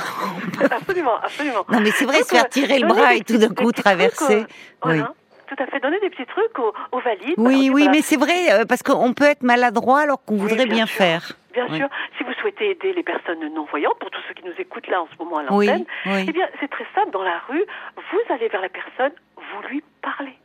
absolument, 0.71 1.19
absolument. 1.23 1.65
Non, 1.71 1.81
mais 1.81 1.93
c'est 1.93 2.05
vrai, 2.05 2.23
se 2.23 2.35
faire 2.35 2.49
tirer 2.49 2.81
le 2.81 2.89
bras 2.89 3.15
et 3.15 3.21
tout 3.21 3.39
d'un 3.39 3.55
coup 3.55 3.71
traverser. 3.73 4.45
oui 4.85 5.01
tout 5.47 5.63
à 5.63 5.67
fait. 5.67 5.81
Donner 5.81 6.01
des 6.01 6.11
petits 6.11 6.27
trucs 6.27 6.59
aux, 6.59 6.73
aux 6.93 7.01
valides. 7.01 7.35
Oui, 7.37 7.71
oui, 7.73 7.89
mais 7.91 8.03
c'est 8.03 8.17
vrai, 8.17 8.53
euh, 8.53 8.65
parce 8.65 8.83
qu'on 8.83 9.13
peut 9.15 9.25
être 9.25 9.43
maladroit 9.43 10.01
alors 10.01 10.23
qu'on 10.25 10.37
voudrait 10.37 10.67
bien, 10.67 10.87
faire. 10.87 11.33
Bien 11.57 11.77
sûr. 11.77 11.89
Si 12.19 12.25
vous 12.25 12.33
souhaitez 12.35 12.71
aider 12.71 12.93
les 12.93 13.03
personnes 13.03 13.41
non-voyantes, 13.55 13.99
pour 13.99 14.11
tous 14.11 14.21
ceux 14.29 14.35
qui 14.35 14.45
nous 14.45 14.55
écoutent 14.59 14.89
là 14.89 15.01
en 15.01 15.09
ce 15.11 15.17
moment 15.23 15.39
à 15.39 15.43
l'antenne, 15.45 15.87
eh 16.05 16.33
bien, 16.33 16.49
c'est 16.61 16.69
très 16.69 16.87
simple. 16.95 17.11
Dans 17.11 17.23
la 17.23 17.39
rue, 17.49 17.65
vous 17.97 18.35
allez 18.35 18.49
vers 18.49 18.61
la 18.61 18.69
personne, 18.69 19.13
vous 19.37 19.69
lui 19.69 19.83
parlez. 20.03 20.37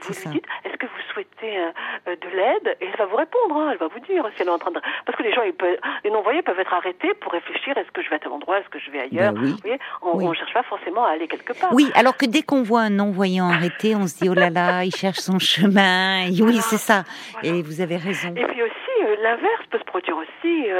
Vous 0.00 0.30
lui 0.30 0.38
dites, 0.38 0.46
est-ce 0.64 0.76
que 0.76 0.86
vous 0.86 1.02
souhaitez 1.12 1.58
euh, 1.58 1.70
euh, 2.08 2.16
de 2.16 2.28
l'aide? 2.36 2.76
Et 2.80 2.86
elle 2.86 2.98
va 2.98 3.06
vous 3.06 3.16
répondre, 3.16 3.56
hein, 3.56 3.70
elle 3.72 3.78
va 3.78 3.88
vous 3.88 4.00
dire 4.00 4.24
si 4.34 4.42
elle 4.42 4.48
est 4.48 4.50
en 4.50 4.58
train 4.58 4.70
de... 4.70 4.80
Parce 5.06 5.16
que 5.16 5.22
les 5.22 5.32
gens, 5.32 5.42
ils 5.42 5.52
peuvent, 5.52 5.78
les 6.04 6.10
non-voyants 6.10 6.42
peuvent 6.42 6.58
être 6.60 6.74
arrêtés 6.74 7.14
pour 7.14 7.32
réfléchir, 7.32 7.76
est-ce 7.76 7.90
que 7.90 8.02
je 8.02 8.10
vais 8.10 8.16
à 8.16 8.18
tel 8.18 8.32
endroit, 8.32 8.58
est-ce 8.60 8.68
que 8.68 8.78
je 8.78 8.90
vais 8.90 9.00
ailleurs? 9.00 9.32
Ben 9.32 9.42
oui. 9.42 9.50
Vous 9.50 9.58
voyez 9.58 9.78
on 10.02 10.30
ne 10.30 10.34
cherche 10.34 10.54
pas 10.54 10.62
forcément 10.62 11.04
à 11.04 11.10
aller 11.10 11.28
quelque 11.28 11.52
part. 11.52 11.72
Oui, 11.72 11.90
alors 11.94 12.16
que 12.16 12.26
dès 12.26 12.42
qu'on 12.42 12.62
voit 12.62 12.82
un 12.82 12.90
non-voyant 12.90 13.48
arrêté, 13.48 13.94
on 13.94 14.06
se 14.06 14.18
dit, 14.18 14.28
oh 14.28 14.34
là 14.34 14.50
là, 14.50 14.84
il 14.84 14.94
cherche 14.94 15.18
son 15.18 15.38
chemin. 15.38 16.26
Oui, 16.40 16.58
c'est 16.58 16.78
ça. 16.78 17.04
Et 17.42 17.62
vous 17.62 17.80
avez 17.80 17.96
raison. 17.96 18.34
Et 18.36 18.44
puis 18.44 18.62
aussi, 18.62 19.04
euh, 19.04 19.16
l'inverse 19.22 19.66
peut 19.70 19.78
se 19.78 19.84
produire 19.84 20.16
aussi. 20.16 20.70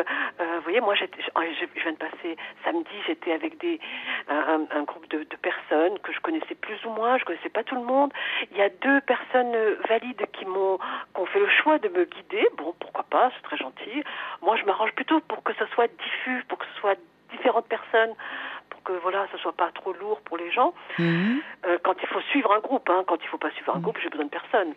Euh, 0.58 0.60
vous 0.60 0.64
voyez, 0.64 0.80
moi, 0.80 0.94
je, 0.94 1.04
je 1.04 1.82
viens 1.82 1.92
de 1.92 1.96
passer 1.96 2.36
samedi, 2.64 2.90
j'étais 3.06 3.32
avec 3.32 3.58
des, 3.58 3.80
un, 4.28 4.82
groupe 4.82 5.08
de, 5.10 5.18
de, 5.18 5.36
personnes 5.36 5.98
que 6.00 6.12
je 6.12 6.20
connaissais 6.20 6.54
plus 6.54 6.84
ou 6.84 6.90
moins, 6.90 7.18
je 7.18 7.24
connaissais 7.24 7.48
pas 7.48 7.64
tout 7.64 7.74
le 7.74 7.84
monde. 7.84 8.12
Il 8.50 8.56
y 8.56 8.62
a 8.62 8.68
deux 8.68 9.00
personnes 9.02 9.54
valides 9.88 10.24
qui 10.32 10.44
m'ont, 10.44 10.78
qui 11.14 11.20
ont 11.20 11.26
fait 11.26 11.40
le 11.40 11.48
choix 11.48 11.78
de 11.78 11.88
me 11.88 12.04
guider. 12.04 12.46
Bon, 12.56 12.74
pourquoi 12.78 13.04
pas, 13.04 13.30
c'est 13.36 13.42
très 13.42 13.56
gentil. 13.56 14.02
Moi, 14.42 14.56
je 14.56 14.64
m'arrange 14.64 14.92
plutôt 14.92 15.20
pour 15.20 15.42
que 15.42 15.52
ce 15.54 15.66
soit 15.74 15.88
diffus, 15.88 16.44
pour 16.48 16.58
que 16.58 16.66
ce 16.74 16.80
soit 16.80 16.96
différentes 17.30 17.68
personnes 17.68 18.14
que 18.88 18.92
voilà, 19.02 19.26
ce 19.30 19.38
soit 19.38 19.52
pas 19.52 19.70
trop 19.72 19.92
lourd 19.92 20.20
pour 20.22 20.38
les 20.38 20.50
gens. 20.50 20.72
Mhm. 20.98 21.40
Euh, 21.66 21.78
quand 21.84 21.94
il 22.02 22.08
faut 22.08 22.20
suivre 22.32 22.52
un 22.52 22.60
groupe, 22.60 22.88
hein, 22.88 23.04
quand 23.06 23.18
il 23.22 23.28
faut 23.28 23.38
pas 23.38 23.50
suivre 23.50 23.76
un 23.76 23.80
groupe, 23.80 23.98
j'ai 24.02 24.08
besoin 24.08 24.24
de 24.24 24.30
personne. 24.30 24.72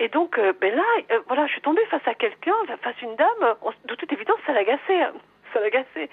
Et 0.00 0.08
donc, 0.08 0.38
euh, 0.38 0.52
ben 0.60 0.74
là, 0.74 0.82
euh, 1.12 1.20
voilà, 1.28 1.46
je 1.46 1.52
suis 1.52 1.60
tombée 1.60 1.84
face 1.86 2.06
à 2.06 2.14
quelqu'un, 2.14 2.56
face 2.82 2.96
à 3.00 3.04
une 3.04 3.14
dame. 3.14 3.54
de 3.84 3.94
toute 3.94 4.12
évidence, 4.12 4.38
ça 4.44 4.52
l'agaçait. 4.52 5.02
Hein 5.02 5.12
ça 5.52 5.60
l'agaçait. 5.60 6.10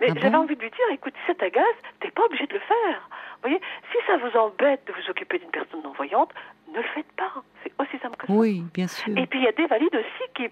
Mais 0.00 0.08
ah 0.10 0.14
j'avais 0.20 0.36
envie 0.36 0.54
de 0.54 0.60
lui 0.60 0.70
dire, 0.70 0.86
écoute, 0.92 1.14
si 1.20 1.26
ça 1.28 1.34
t'agace, 1.34 1.78
t'es 2.00 2.10
pas 2.10 2.24
obligé 2.24 2.46
de 2.46 2.52
le 2.52 2.60
faire. 2.60 3.08
Vous 3.42 3.48
voyez, 3.48 3.60
si 3.90 3.98
ça 4.06 4.18
vous 4.18 4.36
embête 4.38 4.86
de 4.86 4.92
vous 4.92 5.10
occuper 5.10 5.38
d'une 5.38 5.50
personne 5.50 5.80
non-voyante, 5.82 6.30
ne 6.68 6.76
le 6.76 6.88
faites 6.94 7.10
pas. 7.16 7.32
C'est 7.62 7.72
aussi 7.78 7.98
simple 8.02 8.16
que 8.18 8.26
ça. 8.26 8.32
Oui, 8.34 8.62
bien 8.74 8.86
sûr. 8.86 9.16
Et 9.16 9.26
puis 9.26 9.38
il 9.38 9.44
y 9.44 9.48
a 9.48 9.52
des 9.52 9.66
valides 9.66 9.96
aussi 9.96 10.30
qui... 10.34 10.50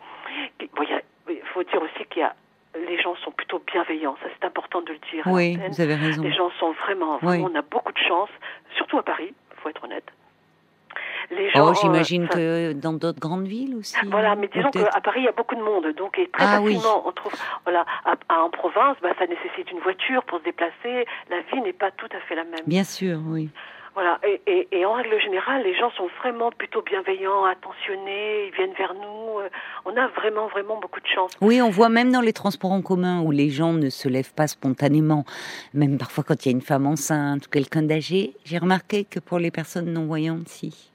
il 0.61 1.42
faut 1.53 1.62
dire 1.64 1.83
aussi 1.83 2.05
qu'il 2.09 2.22
y 2.22 2.24
a 2.24 2.35
les 2.74 3.00
gens 3.00 3.14
sont 3.24 3.30
plutôt 3.33 3.62
bienveillants. 3.72 4.16
Ça, 4.22 4.28
c'est 4.38 4.46
important 4.46 4.80
de 4.83 4.92
le 4.92 4.98
dire. 5.12 5.26
Oui, 5.26 5.59
vous 5.68 5.80
avez 5.80 5.94
raison. 5.94 6.22
Les 6.22 6.33
gens 6.33 6.50
sont 6.59 6.72
vraiment, 6.72 7.18
vraiment 7.18 7.48
on 7.52 7.59
a 7.59 7.62
beaucoup 7.62 7.92
de 7.92 7.98
chance, 7.98 8.30
surtout 8.76 8.98
à 8.98 9.02
Paris, 9.02 9.33
il 9.50 9.56
faut 9.61 9.68
être 9.68 9.85
honnête. 9.85 10.11
Les 11.30 11.48
gens, 11.50 11.70
oh, 11.70 11.74
j'imagine 11.80 12.26
que 12.26 12.72
dans 12.72 12.92
d'autres 12.92 13.20
grandes 13.20 13.46
villes 13.46 13.76
aussi. 13.76 13.96
Voilà, 14.06 14.35
mais 14.35 14.48
disons 14.52 14.70
qu'à 14.70 15.00
Paris, 15.00 15.20
il 15.20 15.24
y 15.26 15.28
a 15.28 15.33
beaucoup 15.33 15.54
de 15.54 15.62
monde, 15.62 15.87
donc 15.96 16.18
et 16.18 16.28
très 16.28 16.44
ah, 16.44 16.61
facilement, 16.61 17.06
on 17.06 17.12
trouve, 17.12 17.33
voilà, 17.64 17.87
en 18.28 18.50
province, 18.50 18.96
bah, 19.00 19.11
ça 19.16 19.26
nécessite 19.28 19.70
une 19.70 19.78
voiture 19.78 20.24
pour 20.24 20.38
se 20.40 20.44
déplacer. 20.44 21.06
La 21.28 21.40
vie 21.42 21.61
n'est 21.61 21.72
pas 21.72 21.92
tout 21.92 22.09
à 22.12 22.20
fait 22.20 22.35
la 22.35 22.44
même. 22.44 22.64
Bien 22.66 22.83
sûr, 22.83 23.18
oui. 23.26 23.48
Voilà, 24.00 24.18
et, 24.26 24.40
et, 24.46 24.68
et, 24.72 24.86
en 24.86 24.94
règle 24.94 25.20
générale, 25.20 25.62
les 25.62 25.76
gens 25.76 25.90
sont 25.90 26.08
vraiment 26.22 26.50
plutôt 26.50 26.80
bienveillants, 26.80 27.44
attentionnés, 27.44 28.46
ils 28.46 28.52
viennent 28.56 28.72
vers 28.72 28.94
nous. 28.94 29.40
Euh, 29.40 29.50
on 29.84 29.94
a 29.94 30.06
vraiment, 30.08 30.46
vraiment 30.46 30.80
beaucoup 30.80 31.00
de 31.00 31.06
chance. 31.06 31.32
Oui, 31.42 31.60
on 31.60 31.68
voit 31.68 31.90
même 31.90 32.10
dans 32.10 32.22
les 32.22 32.32
transports 32.32 32.72
en 32.72 32.80
commun 32.80 33.20
où 33.20 33.30
les 33.30 33.50
gens 33.50 33.74
ne 33.74 33.90
se 33.90 34.08
lèvent 34.08 34.32
pas 34.32 34.46
spontanément, 34.46 35.26
même 35.74 35.98
parfois 35.98 36.24
quand 36.26 36.46
il 36.46 36.48
y 36.48 36.54
a 36.54 36.56
une 36.56 36.62
femme 36.62 36.86
enceinte 36.86 37.46
ou 37.46 37.50
quelqu'un 37.50 37.82
d'âgé. 37.82 38.32
J'ai 38.46 38.56
remarqué 38.56 39.04
que 39.04 39.20
pour 39.20 39.38
les 39.38 39.50
personnes 39.50 39.92
non-voyantes, 39.92 40.48
si 40.48 40.90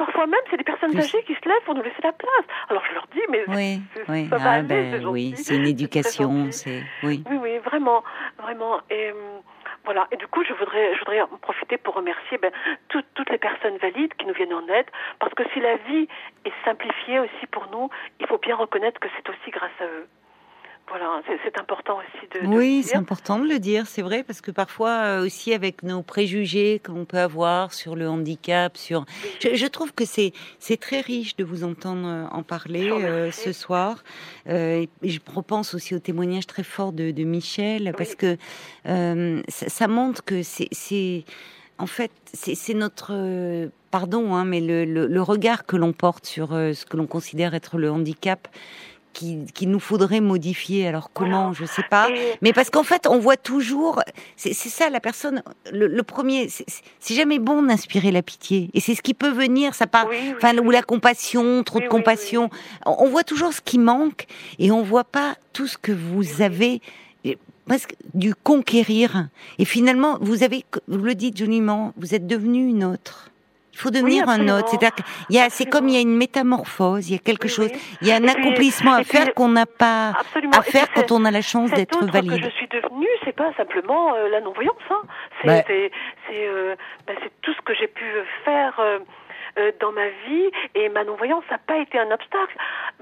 parfois 0.00 0.26
même, 0.26 0.40
c'est 0.50 0.56
des 0.56 0.64
personnes 0.64 0.96
âgées 0.96 1.22
qui 1.26 1.34
se 1.34 1.48
lèvent 1.48 1.64
pour 1.66 1.74
nous 1.74 1.82
laisser 1.82 2.02
la 2.02 2.12
place. 2.12 2.46
Alors 2.70 2.82
je 2.88 2.94
leur 2.94 3.06
dis, 3.12 3.20
mais 3.28 3.44
oui, 3.48 3.82
oui. 4.08 4.28
ça 4.30 4.62
ben, 4.62 5.06
oui, 5.06 5.34
c'est 5.36 5.56
une 5.56 5.66
éducation, 5.66 6.50
c'est 6.50 6.82
oui. 7.02 7.22
Oui, 7.30 7.36
oui, 7.40 7.58
vraiment, 7.58 8.02
vraiment. 8.38 8.80
Et 8.90 9.10
euh, 9.10 9.40
Voilà. 9.84 10.06
Et 10.12 10.16
du 10.16 10.26
coup, 10.26 10.44
je 10.44 10.52
voudrais, 10.52 10.94
je 10.94 10.98
voudrais 11.00 11.20
en 11.22 11.38
profiter 11.38 11.78
pour 11.78 11.94
remercier 11.94 12.38
ben, 12.38 12.52
toutes 12.88 13.30
les 13.30 13.38
personnes 13.38 13.76
valides 13.78 14.14
qui 14.14 14.26
nous 14.26 14.34
viennent 14.34 14.54
en 14.54 14.66
aide, 14.68 14.86
parce 15.18 15.34
que 15.34 15.42
si 15.52 15.60
la 15.60 15.76
vie 15.76 16.08
est 16.44 16.52
simplifiée 16.64 17.20
aussi 17.20 17.46
pour 17.50 17.68
nous, 17.70 17.88
il 18.18 18.26
faut 18.26 18.38
bien 18.38 18.56
reconnaître 18.56 19.00
que 19.00 19.08
c'est 19.16 19.28
aussi 19.28 19.50
grâce 19.50 19.80
à 19.80 19.84
eux. 19.84 20.06
Voilà, 20.90 21.22
c'est 21.44 21.56
important 21.56 21.98
aussi 21.98 22.26
de. 22.42 22.48
oui, 22.48 22.82
c'est 22.82 22.96
important 22.96 23.38
de 23.38 23.48
le 23.48 23.60
dire, 23.60 23.86
c'est 23.86 24.02
vrai, 24.02 24.24
parce 24.24 24.40
que 24.40 24.50
parfois 24.50 24.90
euh, 25.04 25.24
aussi 25.24 25.54
avec 25.54 25.84
nos 25.84 26.02
préjugés 26.02 26.80
qu'on 26.84 27.04
peut 27.04 27.20
avoir 27.20 27.72
sur 27.72 27.94
le 27.94 28.08
handicap, 28.08 28.76
sur. 28.76 29.04
Je, 29.40 29.66
trouve 29.66 29.94
que 29.94 30.04
c'est 30.04 30.32
c'est 30.58 30.78
très 30.78 31.00
riche 31.00 31.36
de 31.36 31.44
vous 31.44 31.62
entendre 31.62 32.08
euh, 32.08 32.26
en 32.32 32.42
parler 32.42 32.90
euh, 32.90 33.30
ce 33.30 33.52
soir. 33.52 34.02
et 34.48 34.88
je 35.04 35.20
repense 35.32 35.74
aussi 35.74 35.94
au 35.94 36.00
témoignage 36.00 36.48
très 36.48 36.64
fort 36.64 36.92
de, 36.92 37.12
de 37.12 37.22
Michel, 37.22 37.94
parce 37.96 38.16
que 38.16 38.36
ça, 38.84 39.86
montre 39.86 40.24
que 40.24 40.42
c'est 40.42 41.24
en 41.78 41.86
fait 41.86 42.10
c'est 42.34 42.74
notre 42.74 43.70
pardon, 43.92 44.34
hein, 44.34 44.44
mais 44.44 44.60
le, 44.60 44.84
le, 44.84 45.06
le 45.06 45.22
regard 45.22 45.66
que 45.66 45.76
l'on 45.76 45.92
porte 45.92 46.26
sur 46.26 46.48
ce 46.48 46.84
que 46.84 46.96
l'on 46.96 47.06
considère 47.06 47.54
être 47.54 47.78
le 47.78 47.92
handicap 47.92 48.48
qu'il 49.12 49.70
nous 49.70 49.80
faudrait 49.80 50.20
modifier. 50.20 50.86
Alors 50.86 51.10
comment, 51.12 51.52
je 51.52 51.64
sais 51.64 51.84
pas. 51.88 52.08
Mais 52.42 52.52
parce 52.52 52.70
qu'en 52.70 52.82
fait, 52.82 53.06
on 53.06 53.18
voit 53.18 53.36
toujours, 53.36 54.02
c'est 54.36 54.54
ça 54.54 54.90
la 54.90 55.00
personne. 55.00 55.42
Le, 55.72 56.02
premier, 56.02 56.48
c'est 56.48 57.14
jamais 57.14 57.38
bon 57.38 57.62
d'inspirer 57.62 58.10
la 58.10 58.22
pitié, 58.22 58.70
et 58.74 58.80
c'est 58.80 58.94
ce 58.94 59.02
qui 59.02 59.14
peut 59.14 59.30
venir. 59.30 59.74
Ça 59.74 59.86
part, 59.86 60.06
enfin 60.36 60.56
ou 60.58 60.70
la 60.70 60.82
compassion, 60.82 61.62
trop 61.62 61.80
de 61.80 61.88
compassion. 61.88 62.50
On 62.86 63.08
voit 63.08 63.24
toujours 63.24 63.52
ce 63.52 63.60
qui 63.60 63.78
manque, 63.78 64.26
et 64.58 64.70
on 64.70 64.82
voit 64.82 65.04
pas 65.04 65.36
tout 65.52 65.66
ce 65.66 65.78
que 65.78 65.92
vous 65.92 66.42
avez 66.42 66.80
presque 67.66 67.94
du 68.14 68.34
conquérir. 68.34 69.28
Et 69.60 69.64
finalement, 69.64 70.18
vous 70.20 70.42
avez, 70.42 70.64
vous 70.88 71.04
le 71.04 71.14
dites 71.14 71.36
joliment, 71.36 71.92
vous 71.96 72.16
êtes 72.16 72.26
devenu 72.26 72.66
une 72.66 72.82
autre. 72.82 73.30
Il 73.72 73.78
faut 73.78 73.90
devenir 73.90 74.28
un 74.28 74.48
autre. 74.48 74.68
C'est-à-dire 74.68 74.94
qu'il 74.94 75.36
y 75.36 75.38
a, 75.38 75.48
c'est 75.48 75.66
comme 75.66 75.88
il 75.88 75.94
y 75.94 75.98
a 75.98 76.00
une 76.00 76.16
métamorphose, 76.16 77.08
il 77.08 77.12
y 77.12 77.16
a 77.16 77.18
quelque 77.18 77.48
chose, 77.48 77.70
il 78.02 78.08
y 78.08 78.12
a 78.12 78.16
un 78.16 78.28
accomplissement 78.28 78.94
à 78.94 79.04
faire 79.04 79.32
qu'on 79.34 79.48
n'a 79.48 79.66
pas 79.66 80.12
à 80.52 80.62
faire 80.62 80.92
quand 80.92 81.12
on 81.12 81.24
a 81.24 81.30
la 81.30 81.42
chance 81.42 81.70
d'être 81.70 82.04
valide. 82.06 82.42
que 82.42 82.50
je 82.50 82.50
suis 82.50 82.68
devenue, 82.68 83.08
c'est 83.24 83.34
pas 83.34 83.52
simplement 83.56 84.14
euh, 84.14 84.28
la 84.28 84.40
non-voyance. 84.40 84.74
Hein. 84.90 85.02
C'est, 85.42 85.64
c'est, 85.66 86.46
euh, 86.48 86.74
ben, 87.06 87.16
c'est 87.22 87.32
tout 87.42 87.52
ce 87.54 87.60
que 87.62 87.74
j'ai 87.74 87.88
pu 87.88 88.04
faire. 88.44 88.74
Euh, 88.78 88.98
euh, 89.58 89.72
dans 89.80 89.90
ma 89.90 90.06
vie 90.28 90.50
et 90.76 90.88
ma 90.90 91.02
non-voyance 91.02 91.42
n'a 91.50 91.58
pas 91.58 91.78
été 91.78 91.98
un 91.98 92.10
obstacle. 92.12 92.56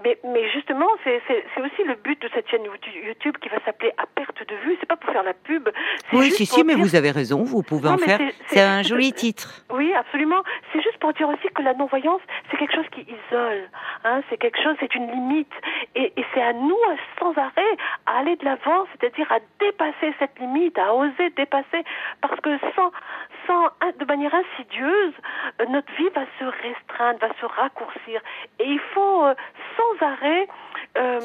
Mais, 0.04 0.18
mais 0.24 0.48
justement, 0.50 0.88
c'est 1.04 1.20
aussi 1.60 1.84
le 1.84 1.94
but 1.96 2.20
de 2.22 2.28
cette 2.34 2.48
chaîne 2.48 2.64
YouTube 2.64 3.36
qui 3.40 3.48
va 3.48 3.58
s'appeler 3.64 3.92
À 3.98 4.06
perte 4.06 4.46
de 4.46 4.54
vue. 4.56 4.76
C'est 4.80 4.86
pas 4.86 4.96
pour 4.96 5.12
faire 5.12 5.22
la 5.22 5.34
pub. 5.34 5.68
Oui, 6.12 6.30
si, 6.30 6.46
si, 6.46 6.64
mais 6.64 6.74
vous 6.74 6.94
avez 6.96 7.10
raison, 7.10 7.42
vous 7.42 7.62
pouvez 7.62 7.88
en 7.88 7.98
faire. 7.98 8.20
C'est 8.46 8.60
un 8.60 8.82
joli 8.82 9.12
titre. 9.12 9.64
Oui, 9.70 9.92
absolument. 9.94 10.42
C'est 10.72 10.82
juste 10.82 10.98
pour 10.98 11.12
dire 11.12 11.28
aussi 11.28 11.48
que 11.54 11.62
la 11.62 11.74
non-voyance, 11.74 12.20
c'est 12.50 12.56
quelque 12.56 12.74
chose 12.74 12.88
qui 12.92 13.02
isole. 13.02 13.68
Hein, 14.04 14.22
c'est 14.28 14.36
quelque 14.36 14.62
chose, 14.62 14.76
c'est 14.80 14.94
une 14.94 15.10
limite. 15.10 15.52
Et, 15.94 16.12
et 16.16 16.24
c'est 16.34 16.42
à 16.42 16.52
nous, 16.52 16.78
sans 17.18 17.36
arrêt, 17.36 17.76
à 18.06 18.18
aller 18.18 18.36
de 18.36 18.44
l'avant, 18.44 18.86
c'est-à-dire 18.92 19.30
à 19.32 19.38
dépasser 19.60 20.14
cette 20.18 20.38
limite, 20.38 20.78
à 20.78 20.94
oser 20.94 21.30
dépasser. 21.36 21.84
Parce 22.20 22.40
que 22.40 22.58
sans, 22.76 22.92
sans, 23.46 23.68
de 23.98 24.04
manière 24.04 24.34
insidieuse, 24.34 25.14
euh, 25.60 25.66
notre 25.70 25.92
vie 25.94 26.08
va 26.14 26.24
se 26.38 26.44
restreindre, 26.44 27.18
va 27.20 27.30
se 27.40 27.46
raccourcir. 27.46 28.20
Et 28.58 28.64
il 28.64 28.80
faut 28.94 29.24
euh, 29.24 29.34
sans 29.88 30.06
arrêt 30.06 30.46
euh, 30.96 31.20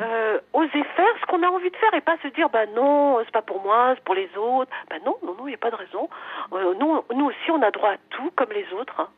euh, 0.00 0.38
oser 0.52 0.84
faire 0.96 1.14
ce 1.20 1.26
qu'on 1.26 1.42
a 1.42 1.48
envie 1.48 1.70
de 1.70 1.76
faire 1.76 1.92
et 1.94 2.00
pas 2.00 2.16
se 2.22 2.28
dire 2.28 2.48
bah 2.48 2.66
non, 2.74 3.18
c'est 3.24 3.32
pas 3.32 3.42
pour 3.42 3.62
moi, 3.62 3.92
c'est 3.94 4.04
pour 4.04 4.14
les 4.14 4.28
autres. 4.36 4.70
Bah 4.88 4.96
non, 5.04 5.16
non, 5.24 5.34
non, 5.38 5.46
il 5.46 5.50
n'y 5.50 5.54
a 5.54 5.58
pas 5.58 5.70
de 5.70 5.76
raison. 5.76 6.08
nous, 6.52 7.02
nous 7.14 7.26
aussi, 7.26 7.50
on 7.50 7.62
a 7.62 7.70
droit 7.70 7.90
à 7.90 7.96
tout 8.10 8.30
comme 8.36 8.50
les 8.52 8.66
autres. 8.78 8.94
Hein. 8.98 9.08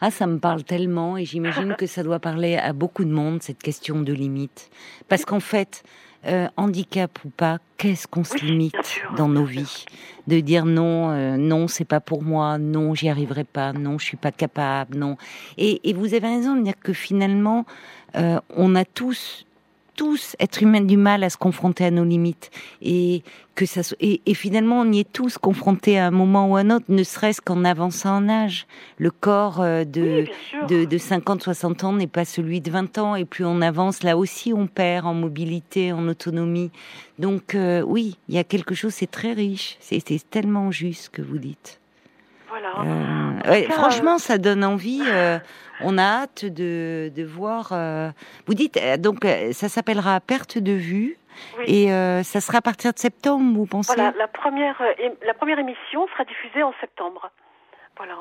Ah, 0.00 0.10
ça 0.10 0.26
me 0.26 0.38
parle 0.38 0.64
tellement 0.64 1.16
et 1.16 1.24
j'imagine 1.24 1.74
que 1.78 1.86
ça 1.86 2.02
doit 2.02 2.20
parler 2.20 2.56
à 2.56 2.72
beaucoup 2.72 3.04
de 3.04 3.10
monde 3.10 3.42
cette 3.42 3.62
question 3.62 4.00
de 4.00 4.12
limite, 4.12 4.70
parce 5.08 5.24
qu'en 5.24 5.40
fait. 5.40 5.82
Handicap 6.56 7.18
ou 7.24 7.30
pas, 7.30 7.58
qu'est-ce 7.76 8.06
qu'on 8.06 8.24
se 8.24 8.36
limite 8.44 9.00
dans 9.16 9.28
nos 9.28 9.44
vies? 9.44 9.86
De 10.26 10.40
dire 10.40 10.66
non, 10.66 11.38
non, 11.38 11.68
c'est 11.68 11.84
pas 11.86 12.00
pour 12.00 12.22
moi, 12.22 12.58
non, 12.58 12.94
j'y 12.94 13.08
arriverai 13.08 13.44
pas, 13.44 13.72
non, 13.72 13.98
je 13.98 14.04
suis 14.04 14.16
pas 14.16 14.32
capable, 14.32 14.98
non. 14.98 15.16
Et, 15.56 15.88
et 15.88 15.94
vous 15.94 16.12
avez 16.14 16.28
raison 16.28 16.56
de 16.56 16.62
dire 16.64 16.78
que 16.82 16.92
finalement, 16.92 17.64
euh, 18.16 18.40
on 18.56 18.74
a 18.74 18.84
tous 18.84 19.46
tous, 19.98 20.36
êtres 20.38 20.62
humains, 20.62 20.80
du 20.80 20.96
mal 20.96 21.24
à 21.24 21.28
se 21.28 21.36
confronter 21.36 21.84
à 21.84 21.90
nos 21.90 22.04
limites. 22.04 22.52
Et, 22.80 23.24
que 23.56 23.66
ça, 23.66 23.80
et, 23.98 24.34
finalement, 24.34 24.82
on 24.82 24.92
y 24.92 25.00
est 25.00 25.12
tous 25.12 25.36
confrontés 25.36 25.98
à 25.98 26.06
un 26.06 26.12
moment 26.12 26.48
ou 26.48 26.56
à 26.56 26.60
un 26.60 26.70
autre, 26.70 26.84
ne 26.88 27.02
serait-ce 27.02 27.40
qu'en 27.40 27.64
avançant 27.64 28.18
en 28.18 28.28
âge. 28.28 28.68
Le 28.98 29.10
corps 29.10 29.60
euh, 29.60 29.82
de, 29.82 30.26
de, 30.68 30.84
de 30.84 30.98
50, 30.98 31.42
60 31.42 31.82
ans 31.82 31.92
n'est 31.92 32.06
pas 32.06 32.24
celui 32.24 32.60
de 32.60 32.70
20 32.70 32.98
ans. 32.98 33.16
Et 33.16 33.24
plus 33.24 33.44
on 33.44 33.60
avance, 33.60 34.04
là 34.04 34.16
aussi, 34.16 34.52
on 34.52 34.68
perd 34.68 35.04
en 35.04 35.14
mobilité, 35.14 35.92
en 35.92 36.06
autonomie. 36.06 36.70
Donc, 37.18 37.56
euh, 37.56 37.82
oui, 37.82 38.16
il 38.28 38.36
y 38.36 38.38
a 38.38 38.44
quelque 38.44 38.76
chose, 38.76 38.94
c'est 38.94 39.10
très 39.10 39.32
riche. 39.32 39.76
C'est 39.80 40.00
tellement 40.30 40.70
juste 40.70 41.06
ce 41.06 41.10
que 41.10 41.22
vous 41.22 41.38
dites. 41.38 41.80
Voilà. 42.48 43.64
franchement, 43.70 44.18
ça 44.18 44.38
donne 44.38 44.64
envie 44.64 45.02
on 45.80 45.98
a 45.98 46.02
hâte 46.02 46.44
de, 46.44 47.10
de 47.14 47.24
voir. 47.24 47.70
Euh, 47.72 48.10
vous 48.46 48.54
dites 48.54 48.76
euh, 48.76 48.96
donc 48.96 49.24
euh, 49.24 49.52
ça 49.52 49.68
s'appellera 49.68 50.20
perte 50.20 50.58
de 50.58 50.72
vue. 50.72 51.16
Et 51.66 51.86
ça 52.24 52.40
sera 52.40 52.58
à 52.58 52.60
partir 52.60 52.92
de 52.92 52.98
septembre, 52.98 53.56
vous 53.56 53.66
pensez? 53.66 53.94
Voilà, 53.94 54.12
la 54.18 54.26
première, 54.26 54.82
la 55.24 55.34
première 55.34 55.60
émission 55.60 56.08
sera 56.08 56.24
diffusée 56.24 56.64
en 56.64 56.74
septembre. 56.80 57.30
Voilà. 57.96 58.14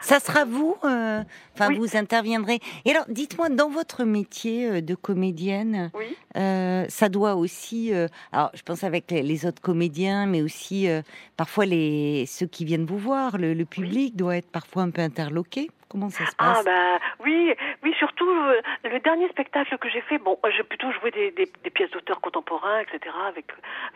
Ça 0.00 0.20
sera 0.20 0.44
vous, 0.44 0.76
enfin 0.82 1.72
vous 1.76 1.96
interviendrez. 1.96 2.60
Et 2.84 2.90
alors, 2.90 3.04
dites-moi, 3.08 3.48
dans 3.48 3.68
votre 3.68 4.04
métier 4.04 4.82
de 4.82 4.94
comédienne, 4.94 5.90
ça 6.34 7.08
doit 7.08 7.34
aussi, 7.34 7.92
alors 8.32 8.50
je 8.54 8.62
pense 8.62 8.84
avec 8.84 9.10
les, 9.10 9.46
autres 9.46 9.62
comédiens, 9.62 10.26
mais 10.26 10.42
aussi 10.42 10.88
parfois 11.36 11.66
les 11.66 12.26
ceux 12.26 12.46
qui 12.46 12.64
viennent 12.64 12.86
vous 12.86 12.98
voir, 12.98 13.38
le, 13.38 13.64
public 13.64 14.16
doit 14.16 14.36
être 14.36 14.50
parfois 14.50 14.82
un 14.82 14.90
peu 14.90 15.02
interloqué. 15.02 15.70
Comment 15.94 16.10
ça 16.10 16.26
se 16.26 16.32
ah, 16.38 16.54
passe 16.54 16.58
Ah 16.58 16.62
bah 16.64 17.04
oui, 17.24 17.54
oui 17.84 17.94
surtout 18.00 18.28
euh, 18.28 18.60
le 18.82 18.98
dernier 18.98 19.28
spectacle 19.28 19.78
que 19.78 19.88
j'ai 19.88 20.00
fait, 20.00 20.18
bon, 20.18 20.36
j'ai 20.56 20.64
plutôt 20.64 20.90
joué 20.90 21.12
des, 21.12 21.30
des, 21.30 21.48
des 21.62 21.70
pièces 21.70 21.92
d'auteurs 21.92 22.20
contemporains, 22.20 22.80
etc. 22.80 23.14
avec 23.28 23.46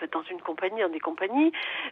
euh, 0.00 0.06
dans 0.12 0.22
une 0.30 0.40
compagnie, 0.40 0.80
dans 0.80 0.90
des 0.90 1.00
compagnies. 1.00 1.50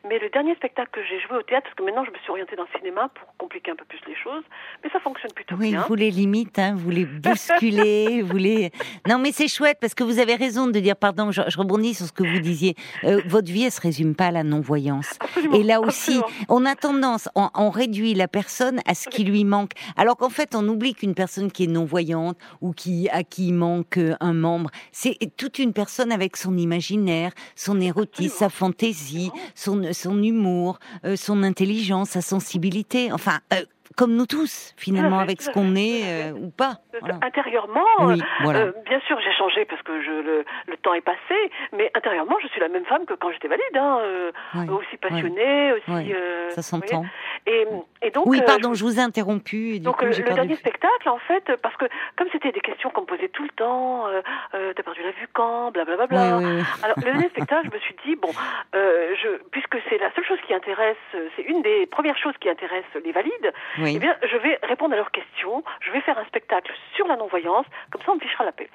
Mais 0.09 0.21
le 0.21 0.29
dernier 0.29 0.55
spectacle 0.55 0.91
que 0.93 1.01
j'ai 1.03 1.19
joué 1.27 1.39
au 1.39 1.43
théâtre, 1.43 1.65
parce 1.65 1.75
que 1.75 1.83
maintenant 1.83 2.05
je 2.05 2.13
me 2.13 2.19
suis 2.19 2.31
orientée 2.31 2.55
dans 2.55 2.63
le 2.73 2.79
cinéma 2.79 3.09
pour 3.15 3.37
compliquer 3.37 3.73
un 3.73 3.75
peu 3.75 3.85
plus 3.85 3.99
les 4.07 4.15
choses, 4.15 4.45
mais 4.85 4.91
ça 4.91 5.01
fonctionne 5.01 5.33
plutôt 5.33 5.57
bien. 5.57 5.81
Oui, 5.81 5.85
vous 5.89 5.97
les 5.97 6.13
limites, 6.13 6.57
hein, 6.61 6.75
vous 6.77 6.91
les 6.91 7.05
bousculez, 7.05 8.23
vous 8.25 8.37
les. 8.37 8.71
Non, 9.09 9.19
mais 9.19 9.33
c'est 9.33 9.49
chouette 9.49 9.79
parce 9.81 9.97
que 9.97 10.05
vous 10.05 10.21
avez 10.21 10.37
raison 10.37 10.69
de 10.69 10.79
dire, 10.79 10.95
pardon, 10.95 11.33
je, 11.33 11.41
rebondis 11.59 11.95
sur 11.95 12.07
ce 12.07 12.13
que 12.13 12.23
vous 12.23 12.39
disiez. 12.39 12.77
Euh, 13.03 13.21
votre 13.27 13.51
vie, 13.51 13.65
elle 13.65 13.73
se 13.73 13.81
résume 13.81 14.15
pas 14.15 14.27
à 14.27 14.31
la 14.31 14.45
non-voyance. 14.45 15.19
Et 15.53 15.65
là 15.65 15.81
aussi, 15.81 16.21
on 16.49 16.65
a 16.65 16.77
tendance, 16.77 17.29
on, 17.35 17.51
on 17.57 17.71
réduit 17.71 18.15
la 18.15 18.29
personne 18.29 18.79
à 18.87 18.95
ce 18.95 19.09
qui 19.09 19.25
lui 19.25 19.45
manque. 19.45 19.73
Alors 19.97 20.17
qu'en 20.17 20.31
fait, 20.31 20.55
on 20.55 20.67
oublie 20.69 20.95
qu'une 20.95 21.15
personne 21.15 21.51
qui 21.51 21.65
est 21.65 21.69
non-voyante 21.69 22.37
ou 22.61 22.73
qui, 22.73 23.09
à 23.11 23.25
qui 23.25 23.53
manque 23.53 23.99
un 24.21 24.33
membre, 24.33 24.71
c'est 24.93 25.17
toute 25.37 25.59
une 25.59 25.73
personne 25.73 26.13
avec 26.13 26.37
son 26.37 26.57
imaginaire, 26.57 27.33
son 27.55 27.81
érotisme, 27.81 28.37
sa 28.37 28.49
fantaisie, 28.49 29.31
son, 29.55 29.93
son 29.93 30.23
humour, 30.23 30.79
euh, 31.05 31.17
son 31.17 31.43
intelligence, 31.43 32.11
sa 32.11 32.21
sensibilité. 32.21 33.13
Enfin, 33.13 33.41
euh, 33.53 33.65
comme 33.95 34.15
nous 34.15 34.27
tous, 34.27 34.75
finalement, 34.77 35.19
avec 35.19 35.43
ce 35.43 35.51
qu'on 35.51 35.77
est 35.77 36.03
euh, 36.33 36.33
ou 36.33 36.51
pas. 36.51 36.79
Intérieurement, 37.23 37.85
euh, 38.01 38.73
bien 38.87 39.01
sûr, 39.01 39.19
j'ai 39.21 39.33
changé 39.33 39.65
parce 39.67 39.83
que 39.83 40.03
je, 40.03 40.11
le, 40.11 40.45
le, 40.67 40.77
temps 40.79 40.95
est 40.95 41.03
passé, 41.03 41.51
mais 41.73 41.91
intérieurement, 41.95 42.37
je 42.43 42.49
suis 42.49 42.61
la 42.61 42.69
même 42.69 42.87
femme 42.87 43.05
que 43.05 43.15
quand 43.15 43.31
j'étais 43.33 43.49
valide, 43.49 43.77
hein, 43.77 43.99
euh, 44.01 44.33
aussi 44.69 44.97
passionnée, 44.97 45.73
aussi. 45.73 46.13
ça 46.51 46.63
s'entend. 46.63 47.05
Et, 47.47 47.67
et, 48.03 48.11
donc. 48.11 48.27
Oui, 48.27 48.41
pardon, 48.45 48.75
je 48.75 48.83
vous 48.83 48.99
ai 48.99 49.03
interrompu. 49.03 49.79
donc 49.81 50.03
le 50.03 50.11
dernier 50.11 50.57
spectacle, 50.57 51.09
en 51.09 51.19
fait, 51.19 51.53
parce 51.63 51.77
que 51.77 51.85
comme 52.17 52.29
c'était 52.33 52.53
des 52.53 52.61
questions 52.61 52.91
qu'on 52.91 53.03
me 53.03 53.07
posait 53.07 53.29
tout 53.29 53.43
le 53.43 53.51
temps, 53.51 54.07
t'as 54.53 54.83
perdu 54.83 55.03
la 55.03 55.11
vue 55.11 55.29
quand, 55.33 55.71
blablabla. 55.73 56.07
Bla, 56.07 56.39
bla. 56.39 56.49
Alors 56.83 56.97
le 56.97 57.03
dernier 57.03 57.29
spectacle, 57.29 57.69
je 57.71 57.77
me 57.77 57.81
suis 57.81 57.97
dit 58.07 58.17
bon, 58.17 58.31
je, 58.73 59.39
puisque 59.51 59.77
c'est 59.89 59.99
la 59.99 60.11
seule 60.15 60.25
chose 60.25 60.39
qui 60.47 60.55
intéresse, 60.55 60.97
c'est 61.37 61.43
une 61.43 61.63
des 61.63 61.87
premières 61.87 62.19
choses 62.19 62.35
qui 62.41 62.49
intéresse 62.49 62.85
les 63.05 63.13
valides. 63.13 63.53
Eh 63.79 63.99
bien, 63.99 64.17
je 64.23 64.37
vais 64.37 64.59
répondre 64.63 64.95
à 64.95 64.97
leurs 64.97 65.11
questions. 65.11 65.63
Je 65.81 65.91
vais 65.91 66.01
faire 66.01 66.19
un 66.19 66.25
spectacle 66.25 66.73
sur 66.95 67.07
la 67.07 67.17
non-voyance. 67.17 67.67
Comme 67.91 68.03
ça, 68.03 68.13
on 68.13 68.17
me 68.17 68.21
fichera 68.21 68.45
la 68.45 68.53
paix. 68.53 68.71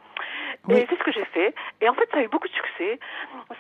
Et 0.70 0.86
c'est 0.90 0.98
ce 0.98 1.04
que 1.04 1.12
j'ai 1.12 1.26
fait. 1.26 1.56
Et 1.82 1.90
en 1.90 1.94
fait, 1.94 2.08
ça 2.12 2.20
a 2.20 2.22
eu 2.22 2.28
beaucoup 2.28 2.48
de 2.48 2.54
succès. 2.54 3.00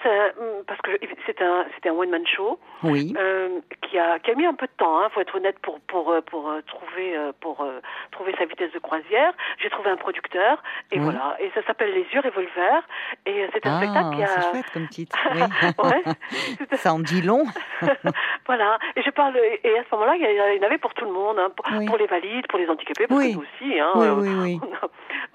Ça, 0.04 0.10
mm, 0.10 0.63
parce 0.67 0.80
que 0.82 0.91
c'était 1.25 1.43
un, 1.43 1.65
c'était 1.75 1.89
un 1.89 1.93
one-man 1.93 2.25
show. 2.27 2.60
Oui. 2.84 3.13
Euh, 3.17 3.60
qui, 3.82 3.97
a, 3.97 4.19
qui 4.19 4.32
a 4.32 4.36
mis 4.36 4.45
un 4.45 4.54
peu 4.54 4.67
de 4.67 4.71
temps, 4.77 5.01
hein, 5.01 5.10
faut 5.12 5.21
être 5.21 5.36
honnête, 5.36 5.58
pour, 5.60 5.80
pour, 5.82 6.12
euh, 6.12 6.21
pour, 6.21 6.49
euh, 6.49 6.62
trouver, 6.62 7.17
pour 7.39 7.65
trouver 8.12 8.36
sa 8.38 8.45
vitesse 8.45 8.71
de 8.71 8.80
croisière. 8.80 9.34
J'ai 9.60 9.69
trouvé 9.69 9.89
un 9.89 9.97
producteur. 9.97 10.62
Et 10.91 10.99
voilà. 10.99 11.38
Et 11.39 11.49
ça 11.56 11.63
s'appelle 11.65 11.91
Les 11.91 12.06
Yeux 12.13 12.21
Revolver. 12.21 12.84
Et 13.25 13.47
c'est 13.54 13.65
un 13.65 13.77
ah, 13.77 13.77
spectacle 13.77 14.15
qui 14.15 14.23
a. 14.23 14.27
C'est 14.27 14.51
chouette 14.51 14.71
comme 14.73 14.88
titre. 14.88 15.17
Oui. 15.34 15.41
ouais. 15.89 16.04
ça 16.77 16.93
en 16.93 16.99
dit 16.99 17.21
long. 17.21 17.43
voilà. 18.45 18.77
Et 18.95 19.01
je 19.01 19.10
parle. 19.10 19.38
Et 19.38 19.77
à 19.77 19.84
ce 19.84 19.95
moment-là, 19.95 20.15
il 20.15 20.58
y 20.58 20.60
en 20.60 20.65
avait 20.65 20.77
pour 20.77 20.93
tout 20.93 21.06
le 21.06 21.12
monde. 21.12 21.30
Hein, 21.39 21.51
pour, 21.87 21.97
les 21.97 22.07
valides, 22.07 22.47
pour 22.47 22.59
les 22.59 22.67
handicapés, 22.67 23.07
pour 23.07 23.19
nous 23.19 23.39
aussi. 23.39 23.79
Hein, 23.79 23.91
oui, 23.95 24.07
oui, 24.09 24.29
oui. 24.43 24.59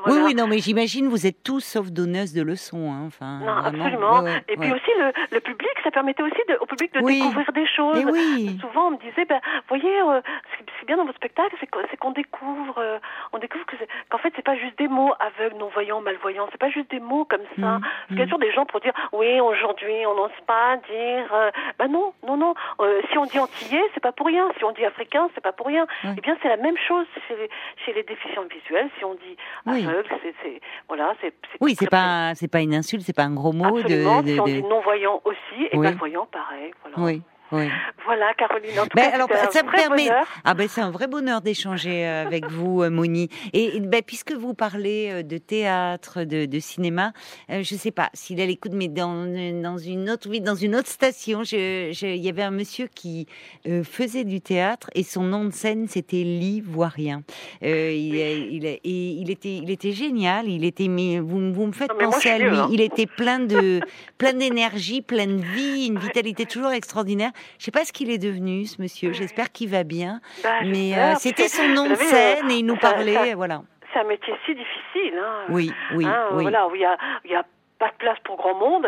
Oui, 0.05 0.19
oui, 0.25 0.35
non, 0.35 0.47
mais 0.47 0.59
j'imagine 0.59 1.09
vous 1.09 1.27
êtes 1.27 1.43
tous 1.43 1.61
sauf 1.61 1.91
donneuse 1.91 2.33
de 2.33 2.43
leçons. 2.43 2.93
Hein, 2.93 3.05
enfin, 3.07 3.41
non, 3.41 3.57
absolument. 3.57 4.27
et 4.49 4.57
puis 4.57 4.71
aussi, 4.73 4.91
le, 4.99 5.13
le, 5.33 5.41
public, 5.41 5.71
ça 5.83 5.91
permettait 5.91 6.23
aussi 6.23 6.41
de, 6.49 6.57
au 6.61 6.67
public 6.67 6.93
de 6.95 7.01
découvrir 7.01 7.53
des 7.53 7.67
choses. 7.67 8.05
oui. 8.13 8.59
Souvent, 8.61 8.89
on 8.89 8.91
me 8.93 8.99
disait, 8.99 9.25
ben, 9.25 9.41
voyez, 9.69 10.01
euh, 10.03 10.21
c'est 10.59 10.87
bien 10.87 10.97
dans 10.97 11.05
votre 11.05 11.17
spectacle, 11.17 11.57
c'est 11.61 11.97
qu'on 11.97 12.11
découvre, 12.13 12.79
euh, 12.79 12.99
on 13.33 13.39
découvre 13.39 13.65
qu'en 14.11 14.19
fait, 14.19 14.33
c'est 14.37 14.45
pas 14.45 14.57
juste 14.57 14.79
des 14.79 14.89
mots 14.89 15.15
aveugles, 15.19 15.57
non-voyants, 15.57 16.01
malvoyants, 16.01 16.49
c'est 16.53 16.61
pas 16.61 16.71
juste 16.71 16.91
des 16.91 17.01
mots 17.01 17.25
comme 17.25 17.45
ça. 17.59 17.79
Mmh, 17.79 17.81
Parce 17.81 18.07
qu'il 18.09 18.19
y 18.19 18.21
a 18.21 18.25
mmh. 18.25 18.29
toujours 18.29 18.39
des 18.39 18.53
gens 18.53 18.67
pour 18.67 18.81
dire, 18.81 18.93
oui, 19.13 19.41
aujourd'hui, 19.41 20.07
on 20.07 20.15
n'ose 20.15 20.31
pas 20.47 20.77
dire. 20.77 21.33
Euh, 21.33 21.51
ben 21.79 21.89
non, 21.89 22.13
non, 22.27 22.37
non. 22.37 22.55
si 23.11 23.19
on 23.19 23.25
dit 23.25 23.39
antillais, 23.39 23.83
c'est 23.95 24.03
pas 24.03 24.13
pour 24.13 24.27
rien. 24.27 24.47
Si 24.59 24.65
on 24.65 24.73
dit 24.73 24.85
africain, 24.85 25.29
c'est 25.35 25.43
pas 25.43 25.53
pour 25.53 25.67
rien. 25.67 25.86
Eh 26.05 26.21
bien, 26.21 26.37
c'est 26.43 26.49
la 26.49 26.57
même 26.57 26.77
chose 26.89 27.07
chez 27.29 27.37
les, 27.37 27.49
chez 27.85 27.93
les 27.93 28.03
déficients 28.03 28.45
visuels. 28.45 28.89
Si 28.99 29.05
on 29.05 29.15
dit 29.15 29.37
aveugle, 29.67 30.09
c'est 30.43 30.61
voilà, 30.89 31.15
c'est 31.21 31.33
oui, 31.61 31.75
c'est 31.79 31.91
pas 31.91 32.35
c'est 32.35 32.49
pas 32.49 32.61
une 32.61 32.75
insulte, 32.75 33.03
c'est 33.03 33.17
pas 33.17 33.25
un 33.25 33.35
gros 33.35 33.53
mot. 33.53 33.79
Absolument, 33.79 34.23
de, 34.23 34.29
de, 34.29 34.33
si 34.35 34.41
on 34.41 34.45
dit 34.45 34.63
non-voyant 34.63 35.21
aussi, 35.25 35.69
et 35.71 35.77
malvoyant, 35.77 36.27
pareil. 36.27 36.73
Voilà. 36.83 36.97
Oui. 36.99 37.23
Oui. 37.53 37.69
Voilà, 38.05 38.35
Caroline. 38.35 38.79
En 38.81 38.85
tout 38.85 38.97
ben, 38.97 39.03
cas, 39.03 39.15
alors, 39.15 39.29
ça 39.51 39.63
me 39.63 39.71
permet. 39.71 40.09
Ah 40.45 40.55
ben 40.55 40.69
c'est 40.69 40.81
un 40.81 40.91
vrai 40.91 41.07
bonheur 41.07 41.41
d'échanger 41.41 42.07
euh, 42.07 42.27
avec 42.27 42.47
vous, 42.51 42.83
euh, 42.83 42.91
Moni. 42.91 43.29
Et 43.53 43.81
ben, 43.81 44.03
puisque 44.03 44.33
vous 44.33 44.55
parlez 44.55 45.11
euh, 45.11 45.23
de 45.23 45.39
théâtre, 45.39 46.25
de, 46.25 46.47
de 46.47 46.61
cinéma, 46.61 47.13
je 47.49 47.77
je 47.77 47.83
sais 47.83 47.91
pas 47.91 48.09
s'il 48.15 48.41
a 48.41 48.47
l'écoute, 48.47 48.73
mais 48.75 48.89
dans, 48.89 49.27
dans 49.61 49.77
une 49.77 50.09
autre, 50.09 50.31
oui, 50.31 50.41
dans 50.41 50.55
une 50.55 50.75
autre 50.75 50.89
station, 50.89 51.43
il 51.43 51.93
je, 51.93 52.07
y 52.07 52.29
avait 52.31 52.43
un 52.43 52.51
monsieur 52.51 52.87
qui 52.87 53.27
faisait 53.85 54.25
du 54.25 54.41
théâtre 54.41 54.89
et 54.95 55.03
son 55.03 55.23
nom 55.23 55.45
de 55.45 55.51
scène 55.51 55.89
c'était 55.89 56.23
L'ivoirien. 56.23 57.23
Euh, 57.63 57.93
il, 57.93 58.15
il, 58.15 58.79
il, 58.85 59.31
était, 59.31 59.57
il 59.57 59.71
était 59.71 59.93
génial. 59.93 60.49
Il 60.49 60.65
était, 60.65 60.89
mais 60.89 61.19
vous, 61.19 61.53
vous 61.53 61.67
me 61.67 61.73
faites 61.73 61.93
penser 61.99 62.31
à 62.31 62.39
lui. 62.39 62.57
Hein. 62.57 62.69
Il 62.73 62.81
était 62.81 63.07
plein 63.07 63.39
de, 63.39 63.81
plein 64.19 64.33
d'énergie, 64.33 65.03
plein 65.03 65.27
de 65.27 65.43
vie, 65.43 65.87
une 65.87 65.99
vitalité 65.99 66.47
toujours 66.47 66.71
extraordinaire. 66.71 67.33
Je 67.59 67.65
sais 67.65 67.71
pas 67.71 67.85
ce 67.85 67.93
qu'il 67.93 68.11
est 68.11 68.19
devenu, 68.19 68.67
ce 68.67 68.81
monsieur. 68.81 69.13
J'espère 69.13 69.53
qu'il 69.53 69.69
va 69.69 69.85
bien. 69.85 70.21
Bah, 70.43 70.51
mais 70.65 70.99
euh, 70.99 71.15
c'était 71.17 71.49
son 71.49 71.69
nom 71.69 71.89
de 71.89 71.95
scène 71.95 72.51
et 72.51 72.57
il 72.57 72.67
nous 72.67 72.77
parlait, 72.77 73.35
voilà. 73.35 73.63
C'est 73.93 74.01
un 74.01 74.05
métier 74.05 74.35
si 74.45 74.55
difficile. 74.55 75.19
Hein. 75.19 75.45
Oui, 75.49 75.73
oui, 75.95 76.05
hein, 76.05 76.29
oui. 76.33 76.43
Voilà, 76.43 76.69
où 76.69 76.75
il 76.75 76.83
y 76.83 76.85
a, 76.85 76.97
il 77.25 77.31
y 77.31 77.35
a 77.35 77.45
pas 77.79 77.89
de 77.89 77.97
place 77.99 78.19
pour 78.25 78.37
grand 78.37 78.55
monde, 78.55 78.87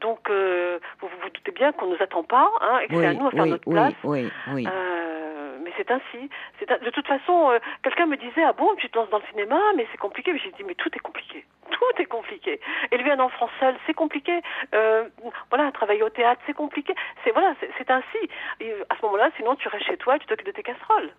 donc 0.00 0.30
euh, 0.30 0.78
vous, 1.00 1.08
vous 1.08 1.30
doutez 1.30 1.52
bien 1.52 1.72
qu'on 1.72 1.86
nous 1.86 2.00
attend 2.00 2.22
pas, 2.22 2.50
hein, 2.60 2.78
et 2.80 2.88
que 2.88 2.96
c'est 2.96 3.06
à 3.06 3.14
nous 3.14 3.26
à 3.26 3.30
faire 3.30 3.44
oui, 3.44 3.50
notre 3.50 3.70
place. 3.70 3.94
Oui, 4.04 4.30
oui, 4.52 4.66
euh, 4.66 5.58
mais 5.62 5.72
c'est 5.76 5.90
ainsi. 5.90 6.30
C'est 6.58 6.68
de 6.68 6.90
toute 6.90 7.06
façon, 7.06 7.50
euh, 7.50 7.58
quelqu'un 7.82 8.06
me 8.06 8.16
disait 8.16 8.44
ah 8.44 8.52
bon, 8.52 8.74
tu 8.76 8.88
te 8.88 8.98
lances 8.98 9.10
dans 9.10 9.18
le 9.18 9.26
cinéma, 9.30 9.58
mais 9.76 9.86
c'est 9.90 9.98
compliqué. 9.98 10.32
Mais 10.32 10.38
j'ai 10.38 10.52
dit 10.52 10.64
mais 10.64 10.74
tout 10.74 10.90
est 10.94 11.00
compliqué, 11.00 11.44
tout 11.70 12.02
est 12.02 12.06
compliqué. 12.06 12.60
Élever 12.92 13.12
un 13.12 13.20
enfant 13.20 13.48
seul, 13.60 13.74
c'est 13.86 13.94
compliqué. 13.94 14.40
Euh, 14.74 15.08
voilà, 15.50 15.72
travailler 15.72 16.02
au 16.02 16.10
théâtre, 16.10 16.40
c'est 16.46 16.54
compliqué. 16.54 16.94
C'est 17.24 17.32
voilà, 17.32 17.54
c'est 17.60 17.90
ainsi. 17.90 18.30
Et 18.60 18.72
à 18.88 18.96
ce 18.96 19.04
moment-là, 19.06 19.30
sinon 19.36 19.56
tu 19.56 19.68
restes 19.68 19.86
chez 19.86 19.96
toi, 19.96 20.16
et 20.16 20.18
tu 20.20 20.26
t'occupes 20.26 20.46
de 20.46 20.52
tes 20.52 20.62
casseroles. 20.62 21.10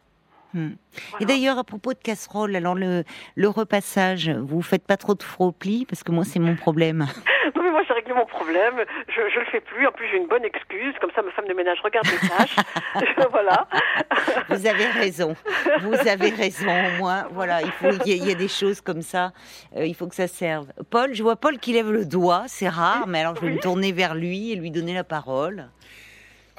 Hmm. 0.54 0.72
Et 1.20 1.26
d'ailleurs, 1.26 1.60
à 1.60 1.64
propos 1.64 1.94
de 1.94 2.00
casserole, 2.00 2.56
alors 2.56 2.74
le, 2.76 3.04
le 3.36 3.48
repassage, 3.48 4.30
vous 4.30 4.62
faites 4.62 4.86
pas 4.86 4.98
trop 4.98 5.14
de 5.14 5.52
plis 5.52 5.86
parce 5.86 6.04
que 6.04 6.12
moi 6.12 6.24
c'est 6.24 6.40
mon 6.40 6.56
problème. 6.56 7.06
non 7.56 7.64
mais 7.64 7.72
moi 7.72 7.82
j'ai 7.88 7.94
réglé 7.94 8.14
mon 8.14 8.26
problème, 8.26 8.76
je, 9.08 9.22
je 9.34 9.40
le 9.40 9.46
fais 9.46 9.62
plus. 9.62 9.86
En 9.88 9.92
plus 9.92 10.08
j'ai 10.10 10.18
une 10.18 10.28
bonne 10.28 10.44
excuse, 10.44 10.96
comme 11.00 11.12
ça 11.16 11.22
ma 11.22 11.32
femme 11.32 11.48
de 11.48 11.54
ménage 11.54 11.80
regarde 11.84 12.08
les 12.08 12.28
tâches. 12.28 12.56
voilà. 13.32 13.68
Vous 14.50 14.66
avez 14.66 14.86
raison, 14.86 15.36
vous 15.82 16.08
avez 16.08 16.30
raison. 16.30 16.68
Au 16.68 16.98
moins, 16.98 17.28
voilà, 17.32 17.62
il 17.62 17.72
faut 17.72 17.90
il 18.06 18.26
y, 18.26 18.32
a 18.32 18.36
des 18.36 18.48
choses 18.48 18.82
comme 18.82 19.02
ça, 19.02 19.32
euh, 19.76 19.86
il 19.86 19.96
faut 19.96 20.08
que 20.08 20.16
ça 20.16 20.28
serve. 20.28 20.68
Paul, 20.90 21.14
je 21.14 21.22
vois 21.22 21.36
Paul 21.36 21.60
qui 21.60 21.74
lève 21.74 21.92
le 21.92 22.06
doigt, 22.06 22.44
c'est 22.48 22.70
rare, 22.70 23.08
mais 23.08 23.20
alors 23.20 23.36
je 23.36 23.42
vais 23.42 23.52
me 23.52 23.60
tourner 23.60 23.92
vers 23.92 24.16
lui 24.16 24.52
et 24.52 24.56
lui 24.56 24.72
donner 24.72 24.94
la 24.94 25.04
parole. 25.04 25.70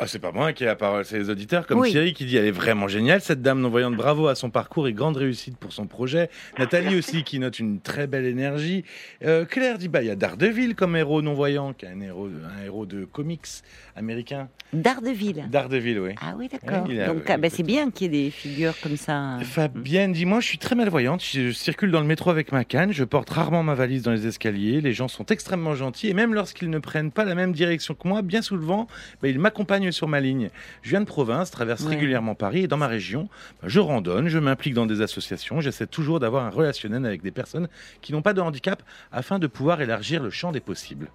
Ah, 0.03 0.07
c'est 0.07 0.19
pas 0.19 0.33
moi 0.33 0.55
qui 0.55 0.63
ai 0.63 0.67
la 0.67 0.77
parole, 0.77 1.05
c'est 1.05 1.19
les 1.19 1.29
auditeurs, 1.29 1.67
comme 1.67 1.83
Thierry 1.85 2.15
qui 2.15 2.25
dit 2.25 2.39
elle 2.39 2.47
est 2.47 2.51
vraiment 2.51 2.89
géniale, 2.89 3.21
cette 3.21 3.43
dame 3.43 3.61
non-voyante, 3.61 3.97
bravo 3.97 4.29
à 4.29 4.35
son 4.35 4.49
parcours 4.49 4.89
et 4.89 4.95
grande 4.95 5.19
réussite 5.19 5.59
pour 5.59 5.75
son 5.75 5.87
projet. 5.87 6.31
Nathalie 6.59 6.97
aussi 6.97 7.23
qui 7.23 7.39
note 7.39 7.59
une 7.59 7.83
très 7.83 8.07
belle 8.07 8.25
énergie. 8.25 8.83
Euh, 9.23 9.45
Claire 9.45 9.77
dit 9.77 9.89
bah 9.89 10.01
il 10.01 10.07
y 10.07 10.11
a 10.11 10.17
Daredevil 10.17 10.75
comme 10.75 10.97
héros 10.97 11.21
non-voyant, 11.21 11.75
qui 11.75 11.85
est 11.85 11.91
un 11.91 12.01
héros, 12.01 12.29
un 12.29 12.65
héros 12.65 12.87
de 12.87 13.05
comics 13.05 13.47
américain. 13.95 14.49
Daredevil 14.73 15.49
Daredevil, 15.51 15.99
oui. 15.99 16.15
Ah 16.23 16.35
oui, 16.39 16.49
d'accord. 16.49 16.87
Donc 16.87 17.29
ah, 17.29 17.37
bah, 17.37 17.49
c'est 17.51 17.63
bien 17.63 17.91
qu'il 17.91 18.15
y 18.15 18.19
ait 18.19 18.25
des 18.25 18.31
figures 18.31 18.75
comme 18.83 18.97
ça. 18.97 19.37
Fabienne 19.43 20.13
dit 20.13 20.25
moi 20.25 20.41
je 20.41 20.47
suis 20.47 20.59
très 20.59 20.77
malvoyante, 20.77 21.23
je 21.23 21.51
circule 21.51 21.91
dans 21.91 22.01
le 22.01 22.07
métro 22.07 22.31
avec 22.31 22.53
ma 22.53 22.65
canne, 22.65 22.93
je 22.93 23.05
porte 23.05 23.29
rarement 23.29 23.63
ma 23.63 23.75
valise 23.75 24.03
dans 24.03 24.13
les 24.13 24.27
escaliers, 24.27 24.81
les 24.81 24.95
gens 24.95 25.09
sont 25.09 25.27
extrêmement 25.27 25.75
gentils 25.75 26.09
et 26.09 26.15
même 26.15 26.33
lorsqu'ils 26.33 26.71
ne 26.71 26.79
prennent 26.79 27.11
pas 27.11 27.27
la 27.27 27.35
même 27.35 27.53
direction 27.53 27.93
que 27.93 28.09
moi, 28.09 28.23
bien 28.23 28.41
souvent, 28.41 28.87
bah, 29.21 29.29
ils 29.29 29.39
m'accompagnent 29.39 29.90
sur 29.93 30.09
ma 30.09 30.21
ligne. 30.21 30.51
Je 30.83 30.91
viens 30.91 31.01
de 31.01 31.07
province, 31.07 31.51
traverse 31.51 31.85
régulièrement 31.85 32.35
Paris 32.35 32.65
et 32.65 32.69
dans 32.69 32.77
ma 32.77 32.87
région, 32.87 33.29
bah, 33.61 33.69
je 33.69 33.81
randonne, 33.81 34.29
je 34.29 34.39
m'implique 34.39 34.75
dans 34.75 34.87
des 34.87 35.03
associations, 35.03 35.61
j'essaie 35.61 35.87
toujours 35.87 36.21
d'avoir 36.21 36.45
un 36.45 36.51
relationnel 36.51 37.05
avec 37.07 37.23
des 37.23 37.31
personnes 37.31 37.69
qui 38.01 38.13
n'ont 38.13 38.23
pas 38.23 38.33
de 38.33 38.41
handicap 38.41 38.83
afin 39.13 39.39
de 39.39 39.47
pouvoir 39.47 39.81
élargir 39.81 40.23
le 40.23 40.31
champ 40.31 40.53
des 40.53 40.61
possibles. 40.61 41.09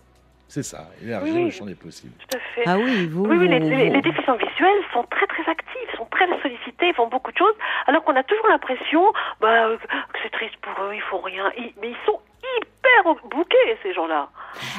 C'est 0.48 0.64
ça, 0.64 0.90
élargir 1.04 1.44
le 1.44 1.50
champ 1.50 1.66
des 1.66 1.76
possibles. 1.76 2.14
Tout 2.30 2.38
à 2.38 2.40
fait. 2.54 2.64
Ah 2.68 2.78
oui, 2.78 3.08
vous. 3.08 3.26
Oui, 3.26 3.48
les, 3.48 3.60
les, 3.60 4.02
déficients 4.02 4.38
visuels 4.38 4.84
sont 4.94 5.04
très 5.10 5.26
très 5.26 5.50
actifs, 5.50 5.98
sont 5.98 6.06
très 6.12 6.28
sollicités, 6.42 6.90
ils 6.90 6.94
font 6.94 7.08
beaucoup 7.08 7.32
de 7.32 7.38
choses, 7.38 7.56
alors 7.88 8.04
qu'on 8.04 8.16
a 8.16 8.24
toujours 8.24 8.48
l'impression 8.50 9.12
bah, 9.42 9.70
que 10.14 10.20
c'est 10.24 10.32
triste 10.32 10.56
pour 10.62 10.84
eux, 10.84 10.94
ils 10.94 11.02
font 11.02 11.22
rien. 11.22 11.52
mais 11.82 11.90
ils 11.90 12.06
sont 12.06 12.20
hyper 12.60 12.75
bouqués, 13.30 13.78
ces 13.84 13.93
gens-là. 13.93 14.30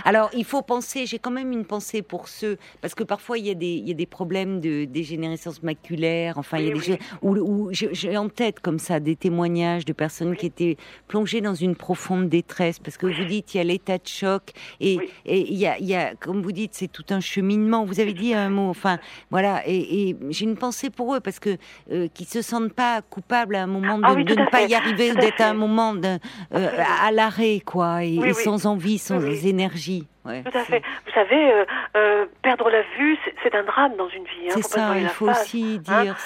Alors, 0.05 0.31
il 0.33 0.45
faut 0.45 0.63
penser, 0.63 1.07
j'ai 1.07 1.19
quand 1.19 1.31
même 1.31 1.53
une 1.53 1.65
pensée 1.65 2.03
pour 2.03 2.29
ceux, 2.29 2.59
parce 2.81 2.95
que 2.95 3.05
parfois 3.05 3.39
il 3.39 3.47
y 3.47 3.51
a 3.51 3.55
des, 3.55 3.67
il 3.67 3.89
y 3.89 3.91
a 3.91 3.95
des 3.95 4.07
problèmes 4.07 4.61
de 4.61 4.85
dégénérescence 4.85 5.63
maculaire, 5.63 6.39
enfin, 6.39 6.59
il 6.59 6.69
y 6.69 6.71
a 6.71 6.75
des 6.75 6.99
où, 7.23 7.71
j'ai 7.73 8.17
en 8.17 8.29
tête 8.29 8.61
comme 8.61 8.79
ça 8.79 9.01
des 9.01 9.17
témoignages 9.17 9.85
de 9.85 9.93
personnes 9.93 10.37
qui 10.37 10.47
étaient 10.47 10.77
plongées 11.09 11.41
dans 11.41 11.55
une 11.55 11.77
profonde 11.77 12.29
détresse, 12.29 12.79
parce 12.79 12.97
que 12.97 13.07
vous 13.07 13.25
dites, 13.25 13.55
il 13.55 13.59
y 13.59 13.61
a 13.61 13.65
l'état 13.65 13.99
de 13.99 14.07
choc, 14.07 14.53
et, 14.81 14.99
et 15.25 15.41
il, 15.41 15.59
y 15.59 15.67
a, 15.67 15.79
il 15.79 15.87
y 15.87 15.95
a, 15.95 16.15
comme 16.15 16.43
vous 16.43 16.53
dites, 16.53 16.75
c'est 16.75 16.89
tout 16.89 17.05
un 17.11 17.21
cheminement. 17.21 17.85
Vous 17.85 18.01
avez 18.01 18.13
dit 18.13 18.35
un 18.35 18.51
mot, 18.51 18.69
enfin, 18.69 18.99
voilà, 19.31 19.63
et, 19.67 20.17
j'ai 20.31 20.45
une 20.45 20.57
pensée 20.57 20.91
pour 20.91 21.15
eux, 21.15 21.21
parce 21.21 21.39
que 21.39 21.57
euh, 21.93 22.09
se 22.27 22.43
sentent 22.43 22.73
pas 22.73 23.03
coupables 23.03 23.55
à 23.55 23.63
un 23.63 23.67
moment 23.67 24.01
ah 24.03 24.15
de, 24.15 24.21
ne 24.21 24.51
pas 24.51 24.63
y 24.63 24.75
arriver, 24.75 25.15
d'être 25.15 25.41
à 25.41 25.51
un 25.51 25.55
moment 25.55 25.95
de, 25.95 26.19
euh, 26.55 26.69
à 27.03 27.13
l'arrêt, 27.13 27.61
quoi, 27.65 27.96
et, 28.03 28.33
sans 28.33 28.67
envie, 28.67 28.99
sans 28.99 29.21
énergie 29.47 30.07
tout 30.27 30.59
à 30.59 30.65
fait. 30.65 30.83
Vous 31.07 31.13
savez, 31.13 31.53
euh, 31.53 31.65
euh, 31.97 32.27
perdre 32.43 32.71
la 32.71 32.83
vue, 32.99 33.19
c'est 33.43 33.55
un 33.55 33.63
drame 33.63 33.97
dans 33.97 34.09
une 34.09 34.25
vie. 34.25 34.49
Hein. 34.49 34.55
c'est 34.57 34.63
ça, 34.63 34.99
il 34.99 35.09
faut 35.09 35.29
aussi 35.29 35.81
hein. 35.89 36.03
dire. 36.03 36.17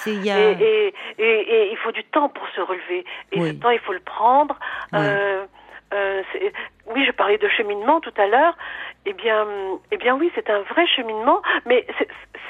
et, 0.59 0.93
et, 1.19 1.71
il 1.71 1.77
faut 1.77 1.91
du 1.91 2.03
temps 2.05 2.29
pour 2.29 2.47
se 2.55 2.61
relever. 2.61 3.05
Et 3.31 3.41
ce 3.41 3.51
temps, 3.53 3.69
il 3.69 3.79
faut 3.79 3.93
le 3.93 3.99
prendre. 3.99 4.57
Euh, 4.93 5.45
oui, 6.87 7.05
je 7.05 7.11
parlais 7.11 7.37
de 7.37 7.49
cheminement 7.49 7.99
tout 7.99 8.13
à 8.17 8.27
l'heure. 8.27 8.57
Eh 9.05 9.13
bien, 9.13 9.45
eh 9.91 9.97
bien 9.97 10.15
oui, 10.15 10.31
c'est 10.35 10.49
un 10.49 10.61
vrai 10.61 10.87
cheminement. 10.87 11.41
Mais 11.65 11.85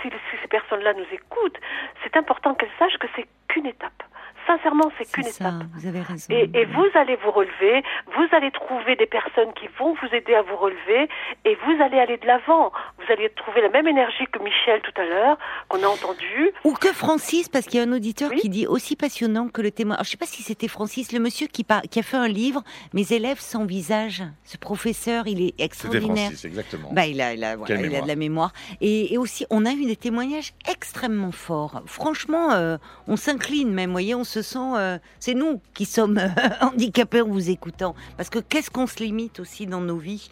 si 0.01 0.09
ces 0.41 0.47
personnes-là 0.47 0.93
nous 0.93 1.07
écoutent, 1.11 1.57
c'est 2.03 2.15
important 2.17 2.53
qu'elles 2.53 2.69
sachent 2.77 2.97
que 2.97 3.07
c'est 3.15 3.25
qu'une 3.47 3.65
étape 3.65 4.03
sincèrement, 4.47 4.91
c'est 4.97 5.11
qu'une 5.11 5.27
étape. 5.27 5.63
Vous 5.75 5.87
avez 5.87 6.01
raison. 6.01 6.27
Et, 6.29 6.65
vous 6.65 6.87
allez 6.95 7.15
vous 7.17 7.31
relever, 7.31 7.83
vous 8.15 8.27
allez 8.35 8.51
trouver 8.51 8.95
des 8.95 9.05
personnes 9.05 9.53
qui 9.53 9.67
vont 9.79 9.93
vous 9.93 10.15
aider 10.15 10.35
à 10.35 10.41
vous 10.41 10.55
relever, 10.55 11.09
et 11.45 11.55
vous 11.65 11.83
allez 11.83 11.99
aller 11.99 12.17
de 12.17 12.27
l'avant. 12.27 12.71
Vous 12.97 13.11
allez 13.11 13.29
trouver 13.29 13.61
la 13.61 13.69
même 13.69 13.87
énergie 13.87 14.25
que 14.31 14.39
Michel 14.39 14.81
tout 14.81 15.01
à 15.01 15.05
l'heure, 15.05 15.37
qu'on 15.67 15.83
a 15.83 15.87
entendu. 15.87 16.51
Ou 16.63 16.73
que 16.73 16.93
Francis, 16.93 17.49
parce 17.49 17.65
qu'il 17.65 17.79
y 17.79 17.83
a 17.83 17.87
un 17.87 17.93
auditeur 17.93 18.31
qui 18.31 18.49
dit 18.49 18.67
aussi 18.67 18.95
passionnant 18.95 19.49
que 19.49 19.61
le 19.61 19.71
témoin. 19.71 19.95
je 19.97 20.01
ne 20.01 20.05
sais 20.05 20.17
pas 20.17 20.25
si 20.25 20.43
c'était 20.43 20.67
Francis, 20.67 21.11
le 21.11 21.19
monsieur 21.19 21.47
qui, 21.47 21.65
qui 21.89 21.99
a 21.99 22.03
fait 22.03 22.17
un 22.17 22.27
livre, 22.27 22.63
Mes 22.93 23.11
élèves 23.13 23.39
sans 23.39 23.65
visage. 23.65 24.23
Ce 24.43 24.57
professeur, 24.57 25.27
il 25.27 25.41
est 25.41 25.59
extraordinaire. 25.59 26.27
Francis, 26.27 26.45
exactement. 26.45 26.89
Bah, 26.91 27.05
il 27.05 27.21
a, 27.21 27.33
il 27.33 27.43
a, 27.43 27.55
il 27.55 27.95
a 27.95 28.01
de 28.01 28.07
la 28.07 28.15
mémoire. 28.15 28.51
Et, 28.79 29.17
aussi, 29.17 29.45
on 29.49 29.65
a 29.65 29.71
eu 29.71 29.85
des 29.85 29.95
témoignages 29.95 30.53
extrêmement 30.67 31.31
forts. 31.31 31.83
Franchement, 31.85 32.51
euh, 32.53 32.77
on 33.07 33.15
s'incline 33.15 33.71
même, 33.71 33.91
voyez, 33.91 34.15
on 34.15 34.23
se 34.31 34.41
sent, 34.41 34.99
c'est 35.19 35.33
nous 35.33 35.61
qui 35.73 35.85
sommes 35.85 36.19
handicapés 36.61 37.21
en 37.21 37.27
vous 37.27 37.49
écoutant, 37.49 37.95
parce 38.17 38.29
que 38.29 38.39
qu'est-ce 38.39 38.69
qu'on 38.69 38.87
se 38.87 39.03
limite 39.03 39.39
aussi 39.39 39.65
dans 39.65 39.81
nos 39.81 39.97
vies? 39.97 40.29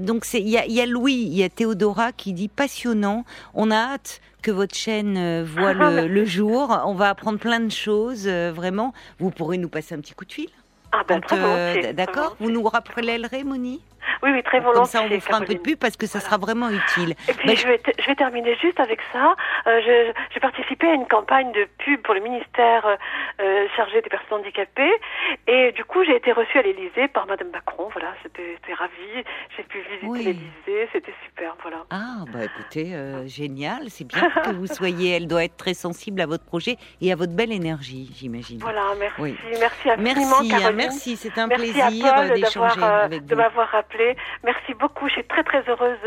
donc 0.00 0.24
c'est, 0.24 0.40
il 0.40 0.48
y 0.48 0.58
a, 0.58 0.66
y 0.66 0.80
a 0.80 0.86
Louis, 0.86 1.14
il 1.14 1.34
y 1.34 1.44
a 1.44 1.48
Théodora 1.48 2.12
qui 2.12 2.32
dit 2.32 2.48
passionnant. 2.48 3.24
On 3.54 3.70
a 3.70 3.76
hâte 3.76 4.20
que 4.42 4.50
votre 4.50 4.74
chaîne 4.74 5.42
voit 5.44 5.72
le, 5.72 6.06
le, 6.08 6.24
jour. 6.24 6.82
On 6.84 6.94
va 6.94 7.10
apprendre 7.10 7.38
plein 7.38 7.60
de 7.60 7.70
choses, 7.70 8.26
vraiment. 8.26 8.92
Vous 9.18 9.30
pourrez 9.30 9.58
nous 9.58 9.68
passer 9.68 9.94
un 9.94 10.00
petit 10.00 10.14
coup 10.14 10.24
de 10.24 10.32
fil? 10.32 10.48
Ah 10.92 11.04
ben, 11.08 11.20
D'accord. 11.94 12.36
Vous 12.38 12.50
nous 12.50 12.62
rappellerez, 12.62 13.44
Moni? 13.44 13.80
Oui, 14.22 14.30
oui, 14.32 14.42
très 14.42 14.60
volontiers. 14.60 14.80
Comme 14.80 14.86
ça, 14.86 15.02
on 15.02 15.08
vous 15.08 15.20
fera 15.20 15.38
un 15.38 15.42
peu 15.42 15.54
de 15.54 15.60
pub 15.60 15.78
parce 15.78 15.96
que 15.96 16.06
ça 16.06 16.20
sera 16.20 16.38
vraiment 16.38 16.70
utile. 16.70 17.14
Et 17.28 17.32
puis, 17.34 17.56
je, 17.56 17.66
vais 17.66 17.80
je 17.98 18.06
vais 18.06 18.14
terminer 18.14 18.56
juste 18.56 18.80
avec 18.80 19.00
ça. 19.12 19.34
Euh, 19.66 20.12
j'ai 20.32 20.40
participé 20.40 20.88
à 20.88 20.94
une 20.94 21.06
campagne 21.06 21.52
de 21.52 21.66
pub 21.78 22.00
pour 22.02 22.14
le 22.14 22.20
ministère 22.20 22.86
euh, 23.40 23.66
chargé 23.76 24.00
des 24.02 24.10
personnes 24.10 24.40
handicapées. 24.40 24.92
Et 25.46 25.72
du 25.72 25.84
coup, 25.84 26.04
j'ai 26.04 26.16
été 26.16 26.32
reçue 26.32 26.58
à 26.58 26.62
l'Élysée 26.62 27.08
par 27.08 27.26
Madame 27.26 27.50
Macron. 27.50 27.88
Voilà, 27.92 28.14
c'était 28.22 28.74
ravi. 28.74 29.24
J'ai 29.56 29.62
pu 29.62 29.78
visiter 29.90 30.24
l'Élysée. 30.24 30.88
C'était 30.92 31.14
super. 31.26 31.54
Voilà. 31.62 31.84
Ah, 31.90 32.24
bah 32.32 32.44
écoutez, 32.44 32.94
euh, 32.94 33.26
génial. 33.26 33.88
C'est 33.88 34.06
bien 34.06 34.30
que 34.30 34.50
vous 34.50 34.66
soyez. 34.66 35.16
Elle 35.16 35.26
doit 35.26 35.44
être 35.44 35.56
très 35.56 35.74
sensible 35.74 36.20
à 36.20 36.26
votre 36.26 36.44
projet 36.44 36.76
et 37.00 37.12
à 37.12 37.16
votre 37.16 37.34
belle 37.34 37.52
énergie, 37.52 38.10
j'imagine. 38.16 38.58
Voilà, 38.60 38.92
merci. 38.98 39.36
Merci 39.58 39.90
infiniment, 39.90 40.42
merci, 40.42 40.48
Caroline. 40.48 40.76
Merci, 40.76 41.16
c'est 41.16 41.38
un 41.38 41.48
plaisir 41.48 41.90
d'échanger 42.34 42.82
avec 42.82 43.22
vous. 43.22 43.28
De 43.28 43.34
m'avoir 43.34 43.68
rappelé 43.68 43.91
Merci 44.44 44.74
beaucoup. 44.74 45.08
Je 45.08 45.14
suis 45.14 45.24
très 45.24 45.44
très 45.44 45.62
heureuse 45.68 45.98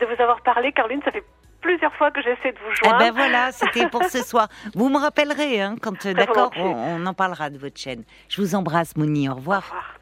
de 0.00 0.06
vous 0.06 0.22
avoir 0.22 0.40
parlé, 0.42 0.72
Caroline. 0.72 1.00
Ça 1.04 1.12
fait 1.12 1.24
plusieurs 1.60 1.94
fois 1.94 2.10
que 2.10 2.22
j'essaie 2.22 2.52
de 2.52 2.58
vous 2.58 2.74
joindre. 2.74 2.96
Eh 3.00 3.04
ben 3.04 3.12
voilà, 3.12 3.52
c'était 3.52 3.88
pour 3.88 4.04
ce 4.04 4.22
soir. 4.22 4.48
Vous 4.74 4.88
me 4.88 4.98
rappellerez, 4.98 5.60
hein, 5.60 5.76
quand 5.80 6.06
d'accord, 6.08 6.50
on, 6.56 6.62
on, 6.62 7.06
en 7.06 7.14
parlera 7.14 7.50
de 7.50 7.58
votre 7.58 7.78
chaîne. 7.78 8.04
Je 8.28 8.40
vous 8.40 8.54
embrasse, 8.54 8.96
Mouni. 8.96 9.28
Au 9.28 9.34
revoir. 9.34 9.58
Au 9.58 9.74
revoir. 9.74 9.94